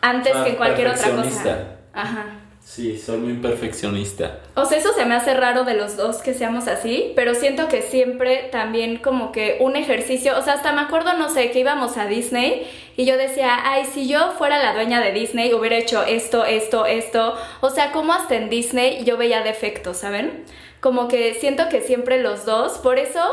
antes 0.02 0.36
que 0.36 0.50
en 0.50 0.56
cualquier 0.56 0.88
otra 0.90 1.10
cosa. 1.12 1.58
Ajá. 1.94 2.26
Sí, 2.68 2.98
soy 3.00 3.18
muy 3.20 3.34
perfeccionista. 3.36 4.40
O 4.56 4.66
sea, 4.66 4.78
eso 4.78 4.94
se 4.94 5.06
me 5.06 5.16
hace 5.16 5.34
raro 5.34 5.64
de 5.64 5.74
los 5.74 5.96
dos 5.96 6.18
que 6.18 6.34
seamos 6.34 6.68
así, 6.68 7.14
pero 7.16 7.34
siento 7.34 7.70
que 7.70 7.82
siempre 7.82 8.50
también 8.52 8.98
como 8.98 9.32
que 9.32 9.58
un 9.62 9.78
ejercicio, 9.78 10.38
o 10.38 10.42
sea, 10.42 10.56
hasta 10.56 10.74
me 10.74 10.82
acuerdo, 10.82 11.14
no 11.14 11.30
sé, 11.30 11.50
que 11.52 11.60
íbamos 11.60 11.96
a 11.96 12.08
Disney 12.08 12.70
y 12.98 13.06
yo 13.06 13.18
decía, 13.18 13.58
ay, 13.64 13.86
si 13.86 14.10
yo 14.10 14.34
fuera 14.38 14.62
la 14.62 14.74
dueña 14.74 15.00
de 15.00 15.14
Disney 15.14 15.54
hubiera 15.54 15.78
hecho 15.78 16.04
esto, 16.04 16.44
esto, 16.44 16.86
esto, 16.86 17.36
o 17.62 17.70
sea, 17.70 17.94
como 17.94 18.12
hasta 18.12 18.36
en 18.36 18.50
Disney 18.50 19.06
yo 19.06 19.16
veía 19.16 19.44
defectos, 19.44 19.98
¿saben? 19.98 20.44
Como 20.82 21.08
que 21.08 21.36
siento 21.36 21.70
que 21.70 21.80
siempre 21.80 22.22
los 22.22 22.46
dos, 22.46 22.80
por 22.80 23.00
eso, 23.00 23.24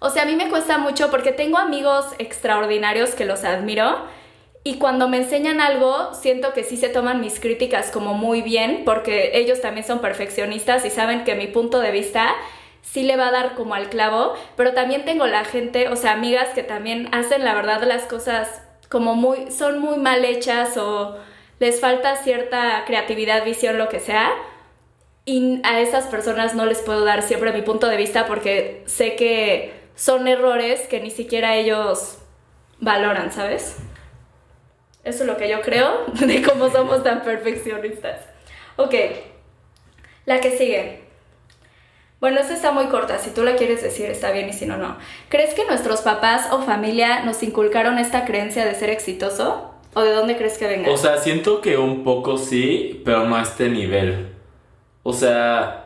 o 0.00 0.10
sea, 0.10 0.22
a 0.22 0.26
mí 0.26 0.34
me 0.34 0.48
cuesta 0.48 0.78
mucho 0.78 1.10
porque 1.10 1.32
tengo 1.32 1.58
amigos 1.58 2.06
extraordinarios 2.18 3.10
que 3.10 3.24
los 3.26 3.44
admiro 3.44 3.98
y 4.62 4.76
cuando 4.76 5.08
me 5.08 5.18
enseñan 5.18 5.60
algo, 5.60 6.12
siento 6.14 6.52
que 6.52 6.64
sí 6.64 6.76
se 6.76 6.90
toman 6.90 7.20
mis 7.20 7.40
críticas 7.40 7.90
como 7.90 8.12
muy 8.12 8.42
bien, 8.42 8.82
porque 8.84 9.30
ellos 9.34 9.60
también 9.62 9.86
son 9.86 10.00
perfeccionistas 10.00 10.84
y 10.84 10.90
saben 10.90 11.24
que 11.24 11.34
mi 11.34 11.46
punto 11.46 11.80
de 11.80 11.90
vista 11.92 12.34
sí 12.82 13.02
le 13.02 13.16
va 13.16 13.28
a 13.28 13.32
dar 13.32 13.54
como 13.54 13.74
al 13.74 13.88
clavo, 13.88 14.34
pero 14.56 14.74
también 14.74 15.04
tengo 15.04 15.26
la 15.26 15.44
gente, 15.44 15.88
o 15.88 15.96
sea, 15.96 16.12
amigas 16.12 16.48
que 16.54 16.62
también 16.62 17.08
hacen 17.12 17.44
la 17.44 17.54
verdad 17.54 17.82
las 17.84 18.02
cosas 18.02 18.62
como 18.90 19.14
muy, 19.14 19.50
son 19.50 19.78
muy 19.78 19.96
mal 19.96 20.24
hechas 20.24 20.76
o 20.76 21.16
les 21.58 21.80
falta 21.80 22.16
cierta 22.16 22.84
creatividad, 22.86 23.44
visión, 23.44 23.78
lo 23.78 23.88
que 23.88 24.00
sea. 24.00 24.30
Y 25.24 25.60
a 25.64 25.80
esas 25.80 26.06
personas 26.06 26.54
no 26.54 26.66
les 26.66 26.80
puedo 26.80 27.04
dar 27.04 27.22
siempre 27.22 27.52
mi 27.52 27.62
punto 27.62 27.86
de 27.86 27.96
vista 27.96 28.26
porque 28.26 28.82
sé 28.86 29.14
que 29.16 29.79
son 30.00 30.26
errores 30.28 30.86
que 30.88 30.98
ni 30.98 31.10
siquiera 31.10 31.56
ellos 31.56 32.16
valoran, 32.78 33.30
¿sabes? 33.30 33.76
Eso 35.04 35.24
es 35.24 35.26
lo 35.26 35.36
que 35.36 35.50
yo 35.50 35.60
creo 35.60 36.06
de 36.14 36.40
cómo 36.40 36.70
somos 36.70 37.04
tan 37.04 37.22
perfeccionistas. 37.22 38.22
Ok, 38.76 38.94
la 40.24 40.40
que 40.40 40.56
sigue. 40.56 41.02
Bueno, 42.18 42.40
esta 42.40 42.54
está 42.54 42.72
muy 42.72 42.86
corta, 42.86 43.18
si 43.18 43.28
tú 43.28 43.44
la 43.44 43.56
quieres 43.56 43.82
decir 43.82 44.06
está 44.06 44.30
bien 44.30 44.48
y 44.48 44.54
si 44.54 44.64
no, 44.64 44.78
no. 44.78 44.96
¿Crees 45.28 45.52
que 45.52 45.66
nuestros 45.66 46.00
papás 46.00 46.48
o 46.50 46.62
familia 46.62 47.22
nos 47.24 47.42
inculcaron 47.42 47.98
esta 47.98 48.24
creencia 48.24 48.64
de 48.64 48.74
ser 48.74 48.88
exitoso? 48.88 49.74
¿O 49.92 50.00
de 50.00 50.14
dónde 50.14 50.38
crees 50.38 50.56
que 50.56 50.66
venga? 50.66 50.90
O 50.90 50.96
sea, 50.96 51.18
siento 51.18 51.60
que 51.60 51.76
un 51.76 52.04
poco 52.04 52.38
sí, 52.38 53.02
pero 53.04 53.26
no 53.26 53.36
a 53.36 53.42
este 53.42 53.68
nivel. 53.68 54.34
O 55.02 55.12
sea, 55.12 55.79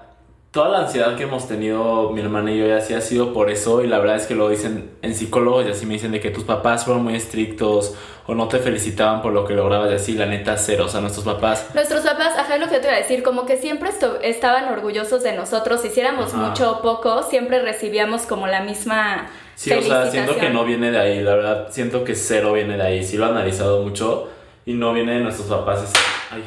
toda 0.54 0.68
la 0.68 0.78
ansiedad 0.82 1.16
que 1.16 1.24
hemos 1.24 1.48
tenido 1.48 2.10
mi 2.10 2.20
hermana 2.20 2.52
y 2.52 2.58
yo 2.60 2.68
ya 2.68 2.80
sí 2.80 2.94
ha 2.94 3.00
sido 3.00 3.32
por 3.32 3.50
eso 3.50 3.82
y 3.82 3.88
la 3.88 3.98
verdad 3.98 4.14
es 4.14 4.26
que 4.26 4.36
lo 4.36 4.48
dicen 4.48 4.92
en 5.02 5.12
psicólogos 5.12 5.66
y 5.66 5.70
así 5.70 5.84
me 5.84 5.94
dicen 5.94 6.12
de 6.12 6.20
que 6.20 6.30
tus 6.30 6.44
papás 6.44 6.84
fueron 6.84 7.02
muy 7.02 7.16
estrictos 7.16 7.96
o 8.28 8.36
no 8.36 8.46
te 8.46 8.60
felicitaban 8.60 9.20
por 9.20 9.32
lo 9.32 9.44
que 9.44 9.54
lograbas 9.54 9.90
y 9.90 9.94
así, 9.94 10.12
la 10.14 10.26
neta 10.26 10.56
cero, 10.56 10.84
o 10.84 10.88
sea, 10.88 11.00
nuestros 11.00 11.24
papás. 11.24 11.66
Nuestros 11.74 12.02
papás, 12.02 12.38
ajá, 12.38 12.54
es 12.54 12.60
lo 12.60 12.68
que 12.68 12.74
yo 12.74 12.80
te 12.80 12.86
iba 12.86 12.96
a 12.96 13.00
decir, 13.00 13.24
como 13.24 13.46
que 13.46 13.56
siempre 13.56 13.90
estaban 14.22 14.72
orgullosos 14.72 15.24
de 15.24 15.32
nosotros, 15.32 15.84
hiciéramos 15.84 16.32
mucho 16.34 16.70
o 16.70 16.82
poco, 16.82 17.24
siempre 17.24 17.60
recibíamos 17.60 18.22
como 18.22 18.46
la 18.46 18.62
misma... 18.62 19.26
Sí, 19.56 19.72
o 19.72 19.82
sea, 19.82 20.08
siento 20.08 20.36
que 20.36 20.50
no 20.50 20.64
viene 20.64 20.92
de 20.92 20.98
ahí, 20.98 21.20
la 21.20 21.34
verdad, 21.34 21.66
siento 21.70 22.04
que 22.04 22.14
cero 22.14 22.52
viene 22.52 22.76
de 22.76 22.82
ahí, 22.84 23.04
sí 23.04 23.16
lo 23.16 23.26
he 23.26 23.30
analizado 23.30 23.82
mucho 23.82 24.28
y 24.64 24.74
no 24.74 24.92
viene 24.92 25.14
de 25.14 25.20
nuestros 25.20 25.48
papás 25.48 25.82
ese, 25.82 25.98
ay, 26.30 26.44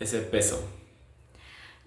ese 0.00 0.18
peso. 0.18 0.77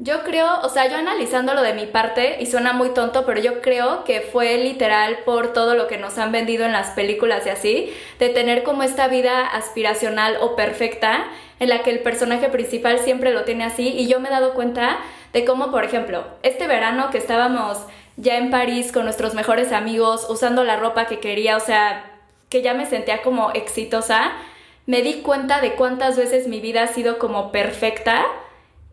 Yo 0.03 0.23
creo, 0.23 0.61
o 0.63 0.69
sea, 0.69 0.87
yo 0.87 0.97
analizándolo 0.97 1.61
de 1.61 1.75
mi 1.75 1.85
parte, 1.85 2.37
y 2.39 2.47
suena 2.47 2.73
muy 2.73 2.89
tonto, 2.89 3.23
pero 3.23 3.39
yo 3.39 3.61
creo 3.61 4.03
que 4.03 4.21
fue 4.21 4.57
literal 4.57 5.19
por 5.25 5.53
todo 5.53 5.75
lo 5.75 5.87
que 5.87 5.99
nos 5.99 6.17
han 6.17 6.31
vendido 6.31 6.65
en 6.65 6.71
las 6.71 6.89
películas 6.89 7.45
y 7.45 7.49
así, 7.49 7.93
de 8.17 8.29
tener 8.29 8.63
como 8.63 8.81
esta 8.81 9.07
vida 9.07 9.45
aspiracional 9.45 10.37
o 10.41 10.55
perfecta, 10.55 11.27
en 11.59 11.69
la 11.69 11.83
que 11.83 11.91
el 11.91 11.99
personaje 11.99 12.49
principal 12.49 12.97
siempre 12.97 13.31
lo 13.31 13.43
tiene 13.43 13.63
así, 13.63 13.89
y 13.89 14.07
yo 14.07 14.19
me 14.19 14.29
he 14.29 14.31
dado 14.31 14.55
cuenta 14.55 14.97
de 15.33 15.45
cómo, 15.45 15.69
por 15.69 15.83
ejemplo, 15.83 16.23
este 16.41 16.65
verano 16.65 17.11
que 17.11 17.19
estábamos 17.19 17.77
ya 18.17 18.37
en 18.37 18.49
París 18.49 18.91
con 18.91 19.03
nuestros 19.03 19.35
mejores 19.35 19.71
amigos, 19.71 20.25
usando 20.31 20.63
la 20.63 20.77
ropa 20.77 21.05
que 21.05 21.19
quería, 21.19 21.57
o 21.57 21.59
sea, 21.59 22.09
que 22.49 22.63
ya 22.63 22.73
me 22.73 22.87
sentía 22.87 23.21
como 23.21 23.51
exitosa, 23.51 24.31
me 24.87 25.03
di 25.03 25.21
cuenta 25.21 25.61
de 25.61 25.73
cuántas 25.73 26.17
veces 26.17 26.47
mi 26.47 26.59
vida 26.59 26.81
ha 26.81 26.87
sido 26.87 27.19
como 27.19 27.51
perfecta 27.51 28.25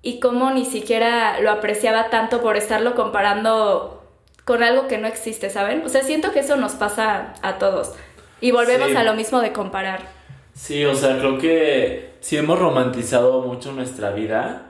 y 0.03 0.21
cómo 0.21 0.51
ni 0.51 0.65
siquiera 0.65 1.41
lo 1.41 1.51
apreciaba 1.51 2.11
tanto 2.11 2.41
por 2.41 2.57
estarlo 2.57 2.95
comparando 2.95 4.03
con 4.45 4.63
algo 4.63 4.89
que 4.89 4.99
no 4.99 5.07
existe, 5.07 5.51
¿saben? 5.51 5.83
O 5.85 5.89
sea, 5.89 6.03
siento 6.03 6.33
que 6.33 6.41
eso 6.41 6.57
nos 6.57 6.73
pasa 6.73 7.35
a 7.43 7.59
todos. 7.59 7.93
Y 8.41 8.51
volvemos 8.53 8.95
a 8.95 9.03
lo 9.03 9.15
mismo 9.15 9.41
de 9.41 9.53
comparar. 9.53 10.01
Sí, 10.55 10.85
o 10.85 10.95
sea, 10.95 11.19
creo 11.19 11.39
que 11.39 12.15
sí 12.21 12.37
hemos 12.37 12.59
romantizado 12.59 13.43
mucho 13.43 13.73
nuestra 13.73 14.11
vida. 14.11 14.67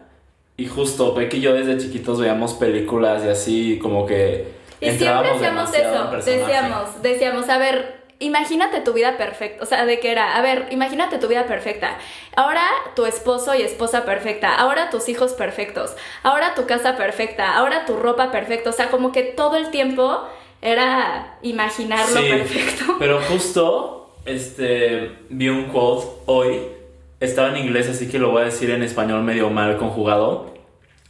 Y 0.57 0.67
justo, 0.67 1.15
ve 1.15 1.29
que 1.29 1.41
yo 1.41 1.55
desde 1.55 1.79
chiquitos 1.79 2.19
veíamos 2.19 2.55
películas 2.55 3.25
y 3.25 3.29
así, 3.29 3.79
como 3.79 4.05
que. 4.05 4.53
Y 4.81 4.91
siempre 4.91 5.31
hacíamos 5.31 5.73
eso. 5.73 6.11
Decíamos, 6.25 7.03
decíamos, 7.03 7.49
a 7.49 7.59
ver, 7.59 7.98
imagínate 8.21 8.81
tu 8.81 8.93
vida 8.93 9.17
perfecta, 9.17 9.63
o 9.63 9.67
sea, 9.67 9.87
de 9.87 10.01
qué 10.01 10.11
era, 10.11 10.37
a 10.37 10.43
ver, 10.43 10.67
imagínate 10.71 11.19
tu 11.19 11.29
vida 11.29 11.47
perfecta. 11.47 11.99
Ahora 12.37 12.63
tu 12.97 13.07
esposo 13.07 13.55
y 13.55 13.63
esposa 13.63 14.05
perfecta, 14.05 14.55
ahora 14.55 14.91
tus 14.91 15.09
hijos 15.09 15.33
perfectos, 15.33 15.95
ahora 16.23 16.55
tu 16.55 16.67
casa 16.67 16.97
perfecta, 16.97 17.57
ahora 17.57 17.87
tu 17.87 17.97
ropa 17.97 18.31
perfecta, 18.31 18.71
o 18.71 18.73
sea, 18.73 18.91
como 18.91 19.13
que 19.13 19.23
todo 19.23 19.57
el 19.57 19.71
tiempo 19.71 20.23
era 20.61 21.39
imaginarlo 21.43 22.21
perfecto. 22.21 22.97
Pero 22.99 23.21
justo, 23.21 24.11
este, 24.25 25.13
vi 25.29 25.49
un 25.49 25.67
quote 25.67 26.07
hoy, 26.27 26.61
estaba 27.21 27.51
en 27.51 27.65
inglés, 27.65 27.89
así 27.89 28.09
que 28.09 28.19
lo 28.19 28.31
voy 28.31 28.43
a 28.43 28.47
decir 28.47 28.71
en 28.71 28.83
español 28.83 29.23
medio 29.23 29.51
mal 29.51 29.77
conjugado, 29.77 30.55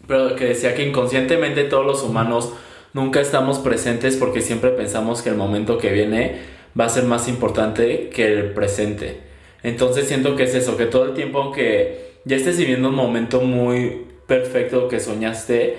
pero 0.06 0.36
que 0.36 0.46
decía 0.46 0.74
que 0.74 0.86
inconscientemente 0.86 1.64
todos 1.64 1.84
los 1.84 2.02
humanos 2.02 2.54
nunca 2.94 3.20
estamos 3.20 3.58
presentes 3.58 4.16
porque 4.16 4.40
siempre 4.40 4.70
pensamos 4.70 5.20
que 5.20 5.28
el 5.28 5.34
momento 5.34 5.76
que 5.76 5.92
viene 5.92 6.57
va 6.78 6.86
a 6.86 6.88
ser 6.88 7.04
más 7.04 7.28
importante 7.28 8.10
que 8.10 8.26
el 8.26 8.52
presente. 8.52 9.20
Entonces 9.62 10.06
siento 10.06 10.36
que 10.36 10.44
es 10.44 10.54
eso, 10.54 10.76
que 10.76 10.86
todo 10.86 11.04
el 11.06 11.14
tiempo, 11.14 11.40
aunque 11.40 12.12
ya 12.24 12.36
estés 12.36 12.58
viviendo 12.58 12.88
un 12.88 12.94
momento 12.94 13.40
muy 13.40 14.06
perfecto 14.26 14.88
que 14.88 15.00
soñaste, 15.00 15.78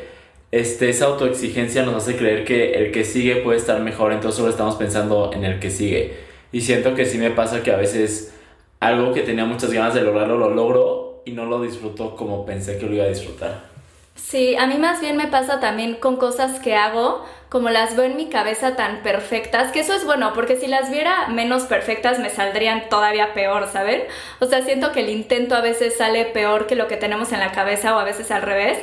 este, 0.52 0.90
esa 0.90 1.06
autoexigencia 1.06 1.84
nos 1.84 1.96
hace 1.96 2.16
creer 2.16 2.44
que 2.44 2.74
el 2.74 2.92
que 2.92 3.04
sigue 3.04 3.38
puede 3.38 3.60
estar 3.60 3.80
mejor, 3.82 4.12
entonces 4.12 4.38
solo 4.38 4.50
estamos 4.50 4.76
pensando 4.76 5.32
en 5.34 5.46
el 5.46 5.60
que 5.60 5.70
sigue. 5.70 6.14
Y 6.52 6.62
siento 6.62 6.96
que 6.96 7.06
sí 7.06 7.18
me 7.18 7.30
pasa 7.30 7.62
que 7.62 7.72
a 7.72 7.78
veces 7.78 8.34
algo 8.80 9.14
que 9.14 9.22
tenía 9.22 9.46
muchas 9.46 9.72
ganas 9.72 9.94
de 9.94 10.02
lograrlo 10.02 10.38
lo 10.38 10.50
logro 10.50 11.22
y 11.26 11.32
no 11.32 11.46
lo 11.46 11.62
disfruto 11.62 12.16
como 12.16 12.46
pensé 12.46 12.78
que 12.78 12.86
lo 12.88 12.96
iba 12.96 13.06
a 13.06 13.10
disfrutar. 13.10 13.70
Sí, 14.16 14.56
a 14.58 14.68
mí 14.68 14.76
más 14.76 15.02
bien 15.02 15.18
me 15.18 15.28
pasa 15.28 15.60
también 15.60 15.96
con 15.96 16.18
cosas 16.18 16.60
que 16.60 16.76
hago, 16.76 17.26
como 17.48 17.70
las 17.70 17.96
veo 17.96 18.06
en 18.06 18.16
mi 18.16 18.30
cabeza 18.30 18.76
tan 18.76 19.02
perfectas, 19.02 19.72
que 19.72 19.80
eso 19.80 19.94
es 19.94 20.06
bueno, 20.06 20.34
porque 20.34 20.58
si 20.58 20.68
las 20.68 20.92
viera 20.92 21.28
menos 21.30 21.64
perfectas 21.64 22.20
me 22.20 22.30
saldrían 22.30 22.90
todavía 22.90 23.34
peor, 23.34 23.68
¿saben? 23.72 24.04
O 24.40 24.46
sea, 24.46 24.62
siento 24.62 24.92
que 24.92 25.00
el 25.00 25.10
intento 25.10 25.56
a 25.56 25.62
veces 25.62 25.98
sale 25.98 26.26
peor 26.26 26.68
que 26.68 26.76
lo 26.76 26.88
que 26.88 26.98
tenemos 26.98 27.32
en 27.32 27.40
la 27.40 27.52
cabeza 27.52 27.96
o 27.96 28.00
a 28.00 28.04
veces 28.04 28.30
al 28.30 28.44
revés. 28.44 28.78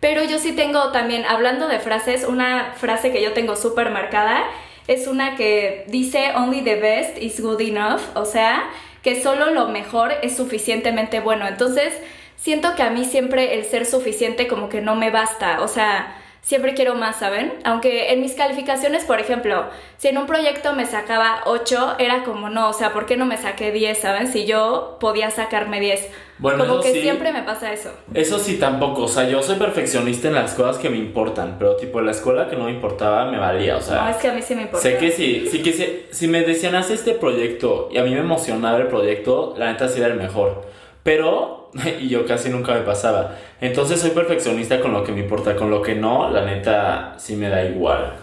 Pero 0.00 0.24
yo 0.24 0.38
sí 0.38 0.52
tengo 0.52 0.92
también, 0.92 1.24
hablando 1.24 1.68
de 1.68 1.78
frases, 1.78 2.24
una 2.24 2.72
frase 2.76 3.12
que 3.12 3.22
yo 3.22 3.32
tengo 3.32 3.56
súper 3.56 3.90
marcada 3.90 4.44
es 4.86 5.06
una 5.06 5.36
que 5.36 5.84
dice 5.88 6.32
only 6.34 6.62
the 6.62 6.74
best 6.74 7.16
is 7.18 7.40
good 7.40 7.60
enough, 7.60 8.00
o 8.14 8.24
sea, 8.24 8.68
que 9.02 9.22
solo 9.22 9.50
lo 9.50 9.68
mejor 9.68 10.12
es 10.22 10.36
suficientemente 10.36 11.20
bueno. 11.20 11.46
Entonces, 11.46 11.94
siento 12.40 12.74
que 12.74 12.82
a 12.82 12.90
mí 12.90 13.04
siempre 13.04 13.58
el 13.58 13.64
ser 13.64 13.86
suficiente 13.86 14.48
como 14.48 14.68
que 14.68 14.80
no 14.80 14.96
me 14.96 15.10
basta, 15.10 15.62
o 15.62 15.68
sea, 15.68 16.16
siempre 16.42 16.74
quiero 16.74 16.94
más, 16.94 17.16
¿saben? 17.16 17.52
Aunque 17.64 18.12
en 18.12 18.22
mis 18.22 18.34
calificaciones, 18.34 19.04
por 19.04 19.20
ejemplo, 19.20 19.66
si 19.98 20.08
en 20.08 20.18
un 20.18 20.26
proyecto 20.26 20.72
me 20.72 20.86
sacaba 20.86 21.42
8, 21.44 21.96
era 21.98 22.24
como, 22.24 22.48
no, 22.48 22.70
o 22.70 22.72
sea, 22.72 22.92
¿por 22.92 23.06
qué 23.06 23.16
no 23.16 23.26
me 23.26 23.36
saqué 23.36 23.72
10, 23.72 23.98
¿saben? 23.98 24.32
Si 24.32 24.46
yo 24.46 24.96
podía 25.00 25.30
sacarme 25.30 25.80
10. 25.80 26.08
Bueno, 26.38 26.66
como 26.66 26.80
que 26.80 26.94
sí. 26.94 27.02
siempre 27.02 27.32
me 27.32 27.42
pasa 27.42 27.72
eso. 27.72 27.90
Eso 28.14 28.38
sí 28.38 28.56
tampoco, 28.56 29.02
o 29.02 29.08
sea, 29.08 29.28
yo 29.28 29.42
soy 29.42 29.56
perfeccionista 29.56 30.28
en 30.28 30.34
las 30.34 30.54
cosas 30.54 30.78
que 30.78 30.88
me 30.88 30.96
importan, 30.96 31.56
pero 31.58 31.76
tipo 31.76 32.00
en 32.00 32.06
la 32.06 32.12
escuela 32.12 32.48
que 32.48 32.56
no 32.56 32.64
me 32.64 32.72
importaba 32.72 33.30
me 33.30 33.38
valía, 33.38 33.76
o 33.76 33.82
sea... 33.82 34.04
no, 34.04 34.08
es 34.08 34.16
que 34.16 34.28
a 34.28 34.32
mí 34.32 34.40
sí 34.40 34.54
me 34.54 34.62
importa. 34.62 34.82
Sé 34.82 34.96
que 34.96 35.12
sí, 35.12 35.46
sí 35.50 35.62
que 35.62 35.72
sí, 35.74 36.06
si 36.10 36.26
me 36.26 36.40
decían 36.40 36.74
haz 36.74 36.90
este 36.90 37.12
proyecto 37.12 37.90
y 37.92 37.98
a 37.98 38.02
mí 38.02 38.14
me 38.14 38.20
emocionaba 38.20 38.78
el 38.78 38.86
proyecto, 38.86 39.54
la 39.58 39.70
neta 39.70 39.88
sí 39.88 39.98
era 39.98 40.08
el 40.08 40.14
mejor. 40.14 40.66
Pero, 41.02 41.59
y 42.00 42.08
yo 42.08 42.26
casi 42.26 42.48
nunca 42.48 42.74
me 42.74 42.80
pasaba. 42.80 43.36
Entonces 43.60 44.00
soy 44.00 44.10
perfeccionista 44.10 44.80
con 44.80 44.92
lo 44.92 45.04
que 45.04 45.12
me 45.12 45.20
importa, 45.20 45.56
con 45.56 45.70
lo 45.70 45.82
que 45.82 45.94
no, 45.94 46.30
la 46.30 46.44
neta 46.44 47.14
sí 47.18 47.36
me 47.36 47.48
da 47.48 47.64
igual. 47.64 48.14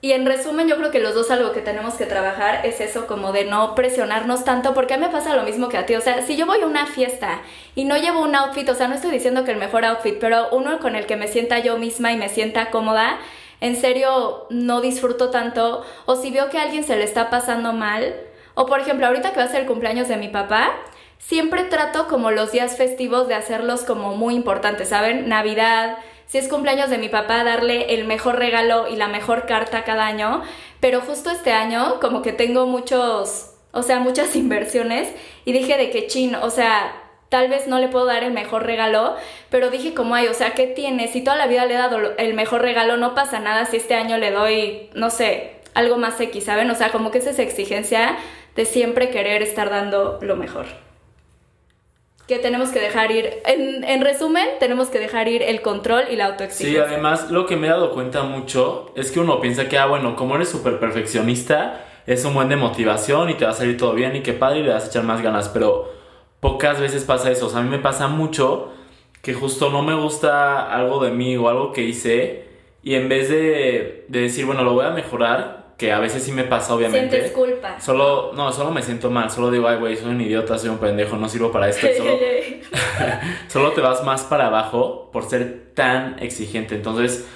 Y 0.00 0.12
en 0.12 0.26
resumen, 0.26 0.68
yo 0.68 0.76
creo 0.76 0.92
que 0.92 1.00
los 1.00 1.12
dos 1.12 1.28
algo 1.32 1.50
que 1.50 1.60
tenemos 1.60 1.94
que 1.94 2.06
trabajar 2.06 2.64
es 2.64 2.80
eso, 2.80 3.08
como 3.08 3.32
de 3.32 3.44
no 3.44 3.74
presionarnos 3.74 4.44
tanto, 4.44 4.72
porque 4.72 4.94
a 4.94 4.96
mí 4.96 5.04
me 5.04 5.10
pasa 5.10 5.34
lo 5.34 5.42
mismo 5.42 5.68
que 5.68 5.76
a 5.76 5.86
ti. 5.86 5.96
O 5.96 6.00
sea, 6.00 6.22
si 6.22 6.36
yo 6.36 6.46
voy 6.46 6.60
a 6.60 6.66
una 6.66 6.86
fiesta 6.86 7.40
y 7.74 7.84
no 7.84 7.96
llevo 7.96 8.22
un 8.22 8.36
outfit, 8.36 8.68
o 8.68 8.74
sea, 8.76 8.86
no 8.86 8.94
estoy 8.94 9.10
diciendo 9.10 9.42
que 9.42 9.50
el 9.50 9.58
mejor 9.58 9.84
outfit, 9.84 10.18
pero 10.20 10.50
uno 10.52 10.78
con 10.78 10.94
el 10.94 11.06
que 11.06 11.16
me 11.16 11.26
sienta 11.26 11.58
yo 11.58 11.78
misma 11.78 12.12
y 12.12 12.16
me 12.16 12.28
sienta 12.28 12.70
cómoda, 12.70 13.18
en 13.60 13.74
serio 13.74 14.46
no 14.50 14.80
disfruto 14.80 15.30
tanto. 15.30 15.84
O 16.06 16.14
si 16.14 16.30
veo 16.30 16.48
que 16.48 16.58
a 16.58 16.62
alguien 16.62 16.84
se 16.84 16.94
le 16.94 17.02
está 17.02 17.28
pasando 17.28 17.72
mal, 17.72 18.14
o 18.54 18.66
por 18.66 18.78
ejemplo, 18.78 19.04
ahorita 19.04 19.32
que 19.32 19.38
va 19.38 19.46
a 19.46 19.48
ser 19.48 19.62
el 19.62 19.66
cumpleaños 19.66 20.06
de 20.06 20.16
mi 20.16 20.28
papá, 20.28 20.74
siempre 21.18 21.64
trato 21.64 22.06
como 22.08 22.30
los 22.30 22.52
días 22.52 22.76
festivos 22.76 23.28
de 23.28 23.34
hacerlos 23.34 23.82
como 23.82 24.14
muy 24.16 24.34
importantes, 24.34 24.88
¿saben? 24.88 25.28
Navidad, 25.28 25.98
si 26.26 26.38
es 26.38 26.48
cumpleaños 26.48 26.90
de 26.90 26.98
mi 26.98 27.08
papá, 27.08 27.44
darle 27.44 27.94
el 27.94 28.06
mejor 28.06 28.38
regalo 28.38 28.88
y 28.88 28.96
la 28.96 29.08
mejor 29.08 29.46
carta 29.46 29.84
cada 29.84 30.06
año. 30.06 30.42
Pero 30.80 31.00
justo 31.00 31.30
este 31.30 31.52
año, 31.52 32.00
como 32.00 32.22
que 32.22 32.32
tengo 32.32 32.66
muchos, 32.66 33.54
o 33.72 33.82
sea, 33.82 33.98
muchas 33.98 34.36
inversiones 34.36 35.08
y 35.44 35.52
dije 35.52 35.76
de 35.76 35.90
que 35.90 36.06
chin, 36.06 36.34
o 36.34 36.50
sea, 36.50 37.02
tal 37.28 37.48
vez 37.48 37.66
no 37.66 37.78
le 37.78 37.88
puedo 37.88 38.06
dar 38.06 38.24
el 38.24 38.32
mejor 38.32 38.64
regalo, 38.64 39.16
pero 39.50 39.70
dije 39.70 39.92
como 39.94 40.14
hay, 40.14 40.28
o 40.28 40.34
sea, 40.34 40.52
¿qué 40.52 40.66
tiene? 40.66 41.08
Si 41.08 41.22
toda 41.22 41.36
la 41.36 41.46
vida 41.46 41.66
le 41.66 41.74
he 41.74 41.78
dado 41.78 41.98
el 42.16 42.34
mejor 42.34 42.62
regalo, 42.62 42.96
no 42.96 43.14
pasa 43.14 43.38
nada 43.40 43.66
si 43.66 43.76
este 43.76 43.94
año 43.94 44.18
le 44.18 44.30
doy, 44.30 44.90
no 44.94 45.10
sé, 45.10 45.56
algo 45.74 45.98
más 45.98 46.20
X, 46.20 46.44
¿saben? 46.44 46.70
O 46.70 46.74
sea, 46.74 46.90
como 46.90 47.10
que 47.10 47.18
es 47.18 47.26
esa 47.26 47.42
exigencia 47.42 48.16
de 48.56 48.64
siempre 48.64 49.10
querer 49.10 49.42
estar 49.42 49.70
dando 49.70 50.18
lo 50.22 50.36
mejor 50.36 50.87
que 52.28 52.38
tenemos 52.38 52.68
que 52.68 52.78
dejar 52.78 53.10
ir, 53.10 53.40
en, 53.46 53.82
en, 53.84 54.02
resumen, 54.02 54.46
tenemos 54.60 54.88
que 54.88 54.98
dejar 54.98 55.28
ir 55.28 55.42
el 55.42 55.62
control 55.62 56.04
y 56.10 56.16
la 56.16 56.26
autoexigencia. 56.26 56.84
Sí, 56.84 56.92
además 56.92 57.30
lo 57.30 57.46
que 57.46 57.56
me 57.56 57.66
he 57.66 57.70
dado 57.70 57.92
cuenta 57.92 58.22
mucho 58.22 58.92
es 58.94 59.10
que 59.10 59.18
uno 59.18 59.40
piensa 59.40 59.66
que, 59.66 59.78
ah, 59.78 59.86
bueno, 59.86 60.14
como 60.14 60.36
eres 60.36 60.50
súper 60.50 60.78
perfeccionista, 60.78 61.86
es 62.06 62.22
un 62.26 62.34
buen 62.34 62.50
de 62.50 62.56
motivación 62.56 63.30
y 63.30 63.34
te 63.34 63.46
va 63.46 63.52
a 63.52 63.54
salir 63.54 63.78
todo 63.78 63.94
bien 63.94 64.14
y 64.14 64.20
qué 64.20 64.34
padre 64.34 64.60
y 64.60 64.62
le 64.62 64.74
vas 64.74 64.84
a 64.84 64.88
echar 64.88 65.04
más 65.04 65.22
ganas, 65.22 65.48
pero 65.48 65.90
pocas 66.40 66.78
veces 66.78 67.04
pasa 67.04 67.30
eso, 67.30 67.46
o 67.46 67.48
sea, 67.48 67.60
a 67.60 67.62
mí 67.62 67.70
me 67.70 67.78
pasa 67.78 68.08
mucho 68.08 68.72
que 69.22 69.32
justo 69.32 69.70
no 69.70 69.82
me 69.82 69.94
gusta 69.94 70.70
algo 70.70 71.02
de 71.02 71.10
mí 71.10 71.34
o 71.38 71.48
algo 71.48 71.72
que 71.72 71.82
hice 71.82 72.44
y 72.82 72.94
en 72.94 73.08
vez 73.08 73.30
de, 73.30 74.04
de 74.08 74.20
decir, 74.20 74.44
bueno, 74.44 74.64
lo 74.64 74.74
voy 74.74 74.84
a 74.84 74.90
mejorar, 74.90 75.67
que 75.78 75.92
a 75.92 76.00
veces 76.00 76.24
sí 76.24 76.32
me 76.32 76.42
pasa, 76.42 76.74
obviamente. 76.74 77.08
Sientes 77.08 77.30
culpa. 77.30 77.80
Solo, 77.80 78.32
no, 78.34 78.52
solo 78.52 78.72
me 78.72 78.82
siento 78.82 79.10
mal. 79.10 79.30
Solo 79.30 79.48
digo, 79.52 79.68
ay, 79.68 79.78
güey, 79.78 79.96
soy 79.96 80.10
un 80.10 80.20
idiota, 80.20 80.58
soy 80.58 80.70
un 80.70 80.78
pendejo, 80.78 81.16
no 81.16 81.28
sirvo 81.28 81.52
para 81.52 81.68
esto. 81.68 81.86
Solo, 81.96 82.18
solo 83.48 83.72
te 83.72 83.80
vas 83.80 84.02
más 84.02 84.24
para 84.24 84.48
abajo 84.48 85.08
por 85.12 85.30
ser 85.30 85.70
tan 85.74 86.18
exigente. 86.18 86.74
Entonces, 86.74 87.28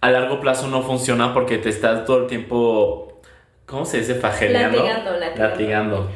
a 0.00 0.10
largo 0.10 0.40
plazo 0.40 0.68
no 0.68 0.82
funciona 0.82 1.34
porque 1.34 1.58
te 1.58 1.68
estás 1.68 2.06
todo 2.06 2.22
el 2.22 2.26
tiempo, 2.28 3.20
¿cómo 3.66 3.84
se 3.84 3.98
dice? 3.98 4.14
Fajereando. 4.14 4.78
Latigando, 4.78 5.10
latigando. 5.18 5.48
latigando. 5.50 6.10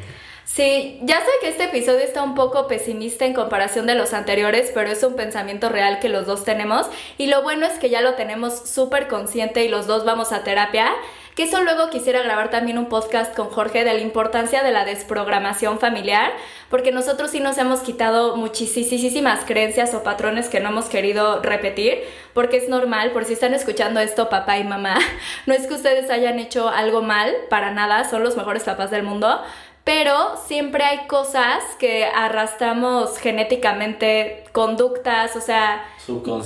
Sí, 0.47 0.97
ya 1.03 1.17
sé 1.19 1.29
que 1.41 1.49
este 1.49 1.65
episodio 1.65 1.99
está 1.99 2.23
un 2.23 2.33
poco 2.33 2.67
pesimista 2.67 3.25
en 3.25 3.33
comparación 3.33 3.85
de 3.85 3.95
los 3.95 4.13
anteriores, 4.13 4.71
pero 4.73 4.89
es 4.89 5.03
un 5.03 5.15
pensamiento 5.17 5.67
real 5.67 5.99
que 5.99 6.07
los 6.07 6.25
dos 6.25 6.45
tenemos. 6.45 6.87
Y 7.17 7.27
lo 7.27 7.43
bueno 7.43 7.65
es 7.65 7.73
que 7.73 7.89
ya 7.89 8.01
lo 8.01 8.13
tenemos 8.13 8.67
súper 8.67 9.09
consciente 9.09 9.65
y 9.65 9.67
los 9.67 9.87
dos 9.87 10.05
vamos 10.05 10.31
a 10.31 10.45
terapia, 10.45 10.95
que 11.35 11.43
eso 11.43 11.61
luego 11.63 11.91
quisiera 11.91 12.23
grabar 12.23 12.49
también 12.49 12.79
un 12.79 12.87
podcast 12.87 13.35
con 13.35 13.49
Jorge 13.49 13.83
de 13.83 13.93
la 13.93 13.99
importancia 13.99 14.63
de 14.63 14.71
la 14.71 14.85
desprogramación 14.85 15.79
familiar, 15.79 16.31
porque 16.67 16.91
nosotros 16.91 17.29
sí 17.29 17.39
nos 17.39 17.59
hemos 17.59 17.81
quitado 17.81 18.37
muchísimas 18.37 19.45
creencias 19.45 19.93
o 19.93 20.01
patrones 20.01 20.49
que 20.49 20.59
no 20.59 20.69
hemos 20.69 20.85
querido 20.85 21.43
repetir, 21.43 21.99
porque 22.33 22.57
es 22.57 22.69
normal, 22.69 23.11
por 23.11 23.25
si 23.25 23.33
están 23.33 23.53
escuchando 23.53 23.99
esto 23.99 24.29
papá 24.29 24.57
y 24.57 24.63
mamá, 24.63 24.97
no 25.45 25.53
es 25.53 25.67
que 25.67 25.75
ustedes 25.75 26.09
hayan 26.09 26.39
hecho 26.39 26.69
algo 26.69 27.03
mal, 27.03 27.35
para 27.51 27.69
nada, 27.69 28.09
son 28.09 28.23
los 28.23 28.35
mejores 28.35 28.63
papás 28.63 28.89
del 28.89 29.03
mundo, 29.03 29.43
pero 29.87 30.35
siempre 30.45 30.83
hay 30.83 31.07
cosas 31.07 31.63
que 31.79 32.03
arrastramos 32.03 33.17
genéticamente, 33.19 34.43
conductas, 34.51 35.33
o 35.37 35.39
sea, 35.39 35.85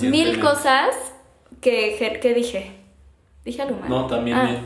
mil 0.01 0.39
cosas 0.39 0.95
que, 1.59 2.19
que 2.21 2.33
dije. 2.35 2.73
Dije 3.43 3.63
algo 3.63 3.77
mal. 3.79 3.89
No, 3.89 4.05
también 4.05 4.37
Ah. 4.37 4.61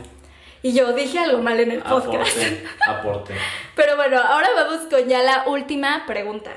Y 0.62 0.74
yo 0.74 0.92
dije 0.92 1.18
algo 1.18 1.38
mal 1.38 1.58
en 1.58 1.70
el 1.70 1.80
podcast. 1.80 2.36
Aporte, 2.36 2.64
aporte. 2.86 3.34
Pero 3.76 3.96
bueno, 3.96 4.18
ahora 4.20 4.48
vamos 4.54 4.80
con 4.90 5.08
ya 5.08 5.22
la 5.22 5.44
última 5.46 6.04
pregunta. 6.06 6.50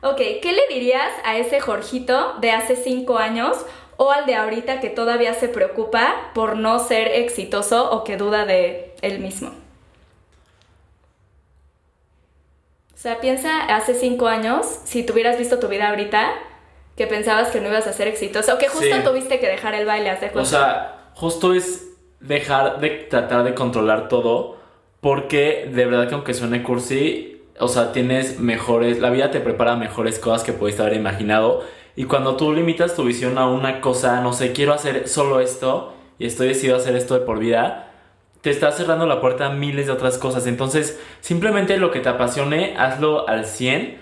Ok, 0.00 0.16
¿qué 0.16 0.52
le 0.52 0.74
dirías 0.74 1.12
a 1.22 1.36
ese 1.36 1.60
Jorgito 1.60 2.36
de 2.40 2.50
hace 2.50 2.76
cinco 2.76 3.18
años 3.18 3.58
o 3.98 4.10
al 4.10 4.24
de 4.24 4.36
ahorita 4.36 4.80
que 4.80 4.88
todavía 4.88 5.34
se 5.34 5.48
preocupa 5.48 6.30
por 6.32 6.56
no 6.56 6.78
ser 6.78 7.08
exitoso 7.08 7.90
o 7.90 8.04
que 8.04 8.16
duda 8.16 8.46
de 8.46 8.94
él 9.02 9.18
mismo? 9.18 9.50
O 12.91 12.91
sea, 13.02 13.20
piensa 13.20 13.64
hace 13.64 13.94
cinco 13.94 14.28
años, 14.28 14.66
si 14.84 15.04
tuvieras 15.04 15.36
visto 15.38 15.58
tu 15.58 15.68
vida 15.68 15.88
ahorita, 15.88 16.30
que 16.96 17.06
pensabas 17.06 17.48
que 17.48 17.60
no 17.60 17.68
ibas 17.68 17.86
a 17.86 17.92
ser 17.92 18.06
exitoso 18.06 18.54
o 18.54 18.58
que 18.58 18.68
justo 18.68 18.94
Sí. 18.94 19.02
tuviste 19.04 19.40
que 19.40 19.48
dejar 19.48 19.74
el 19.74 19.86
baile, 19.86 20.10
haz 20.10 20.20
de 20.20 20.30
O 20.34 20.44
sea, 20.44 21.10
justo 21.14 21.54
es 21.54 21.88
dejar 22.20 22.80
de 22.80 22.90
tratar 22.90 23.44
de 23.44 23.54
controlar 23.54 24.08
todo 24.08 24.56
porque 25.00 25.68
de 25.72 25.84
verdad 25.84 26.08
que 26.08 26.14
aunque 26.14 26.32
suene 26.34 26.62
cursi, 26.62 27.42
o 27.58 27.66
sea, 27.66 27.92
tienes 27.92 28.38
mejores, 28.38 29.00
la 29.00 29.10
vida 29.10 29.30
te 29.30 29.40
prepara 29.40 29.74
mejores 29.74 30.18
cosas 30.18 30.44
que 30.44 30.52
pudiste 30.52 30.82
haber 30.82 30.94
imaginado 30.94 31.64
y 31.96 32.04
cuando 32.04 32.36
tú 32.36 32.52
limitas 32.52 32.94
tu 32.94 33.04
visión 33.04 33.36
a 33.36 33.48
una 33.48 33.80
cosa, 33.80 34.20
no 34.20 34.32
sé, 34.32 34.52
quiero 34.52 34.72
hacer 34.72 35.08
solo 35.08 35.40
esto 35.40 35.92
y 36.18 36.26
estoy 36.26 36.48
decidido 36.48 36.76
a 36.76 36.78
hacer 36.78 36.94
esto 36.94 37.14
de 37.18 37.26
por 37.26 37.38
vida, 37.40 37.91
te 38.42 38.50
estás 38.50 38.76
cerrando 38.76 39.06
la 39.06 39.20
puerta 39.20 39.46
a 39.46 39.50
miles 39.50 39.86
de 39.86 39.92
otras 39.92 40.18
cosas. 40.18 40.46
Entonces, 40.46 41.00
simplemente 41.20 41.76
lo 41.78 41.90
que 41.90 42.00
te 42.00 42.08
apasione, 42.10 42.74
hazlo 42.76 43.26
al 43.28 43.46
100, 43.46 44.00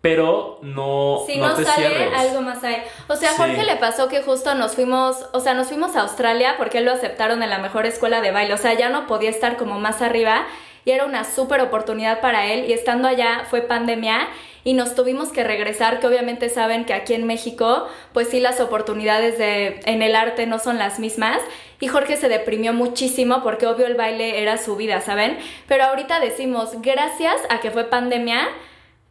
pero 0.00 0.58
no, 0.62 1.22
Si 1.26 1.38
no 1.38 1.48
no, 1.48 1.54
te 1.54 1.64
sale, 1.64 1.88
cierres. 1.88 2.16
algo 2.16 2.40
más 2.42 2.62
hay. 2.62 2.82
O 3.08 3.16
sea, 3.16 3.30
a 3.30 3.32
Sí. 3.32 3.38
Jorge 3.38 3.64
le 3.64 3.76
pasó 3.76 4.08
que 4.08 4.22
justo 4.22 4.54
nos 4.54 4.74
fuimos, 4.76 5.26
o 5.32 5.40
sea, 5.40 5.54
nos 5.54 5.66
fuimos 5.68 5.96
a 5.96 6.02
Australia 6.02 6.54
porque 6.56 6.78
él 6.78 6.84
lo 6.84 6.92
aceptaron 6.92 7.42
en 7.42 7.50
la 7.50 7.58
mejor 7.58 7.84
escuela 7.86 8.20
de 8.20 8.30
baile. 8.30 8.54
O 8.54 8.58
sea, 8.58 8.74
ya 8.74 8.90
no 8.90 9.06
podía 9.06 9.30
estar 9.30 9.56
como 9.56 9.80
más 9.80 10.00
arriba 10.00 10.46
y 10.84 10.92
era 10.92 11.04
una 11.04 11.24
súper 11.24 11.60
oportunidad 11.60 12.20
para 12.20 12.46
él. 12.46 12.66
Y 12.68 12.72
estando 12.72 13.08
allá 13.08 13.44
fue 13.50 13.62
pandemia 13.62 14.28
y 14.68 14.74
nos 14.74 14.94
tuvimos 14.94 15.30
que 15.30 15.44
regresar, 15.44 15.98
que 15.98 16.06
obviamente 16.06 16.50
saben 16.50 16.84
que 16.84 16.92
aquí 16.92 17.14
en 17.14 17.26
México, 17.26 17.88
pues 18.12 18.28
sí, 18.28 18.38
las 18.38 18.60
oportunidades 18.60 19.38
de, 19.38 19.80
en 19.86 20.02
el 20.02 20.14
arte 20.14 20.46
no 20.46 20.58
son 20.58 20.76
las 20.76 20.98
mismas. 20.98 21.38
Y 21.80 21.86
Jorge 21.86 22.18
se 22.18 22.28
deprimió 22.28 22.74
muchísimo 22.74 23.42
porque 23.42 23.66
obvio 23.66 23.86
el 23.86 23.94
baile 23.94 24.42
era 24.42 24.58
su 24.58 24.76
vida, 24.76 25.00
¿saben? 25.00 25.38
Pero 25.68 25.84
ahorita 25.84 26.20
decimos, 26.20 26.72
gracias 26.82 27.36
a 27.48 27.60
que 27.60 27.70
fue 27.70 27.84
pandemia, 27.84 28.46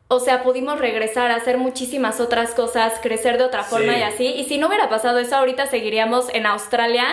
o 0.10 0.20
sea, 0.20 0.44
pudimos 0.44 0.78
regresar 0.78 1.32
a 1.32 1.38
hacer 1.38 1.58
muchísimas 1.58 2.20
otras 2.20 2.52
cosas, 2.52 2.94
crecer 3.02 3.40
de 3.40 3.46
otra 3.46 3.64
forma 3.64 3.94
Sí. 3.94 4.00
y 4.00 4.04
así. 4.04 4.26
Y 4.28 4.44
si 4.44 4.60
no 4.60 4.68
hubiera 4.68 4.90
pasado 4.90 5.18
eso, 5.18 5.38
ahorita 5.38 5.66
seguiríamos 5.66 6.30
en 6.36 6.46
Australia, 6.46 7.06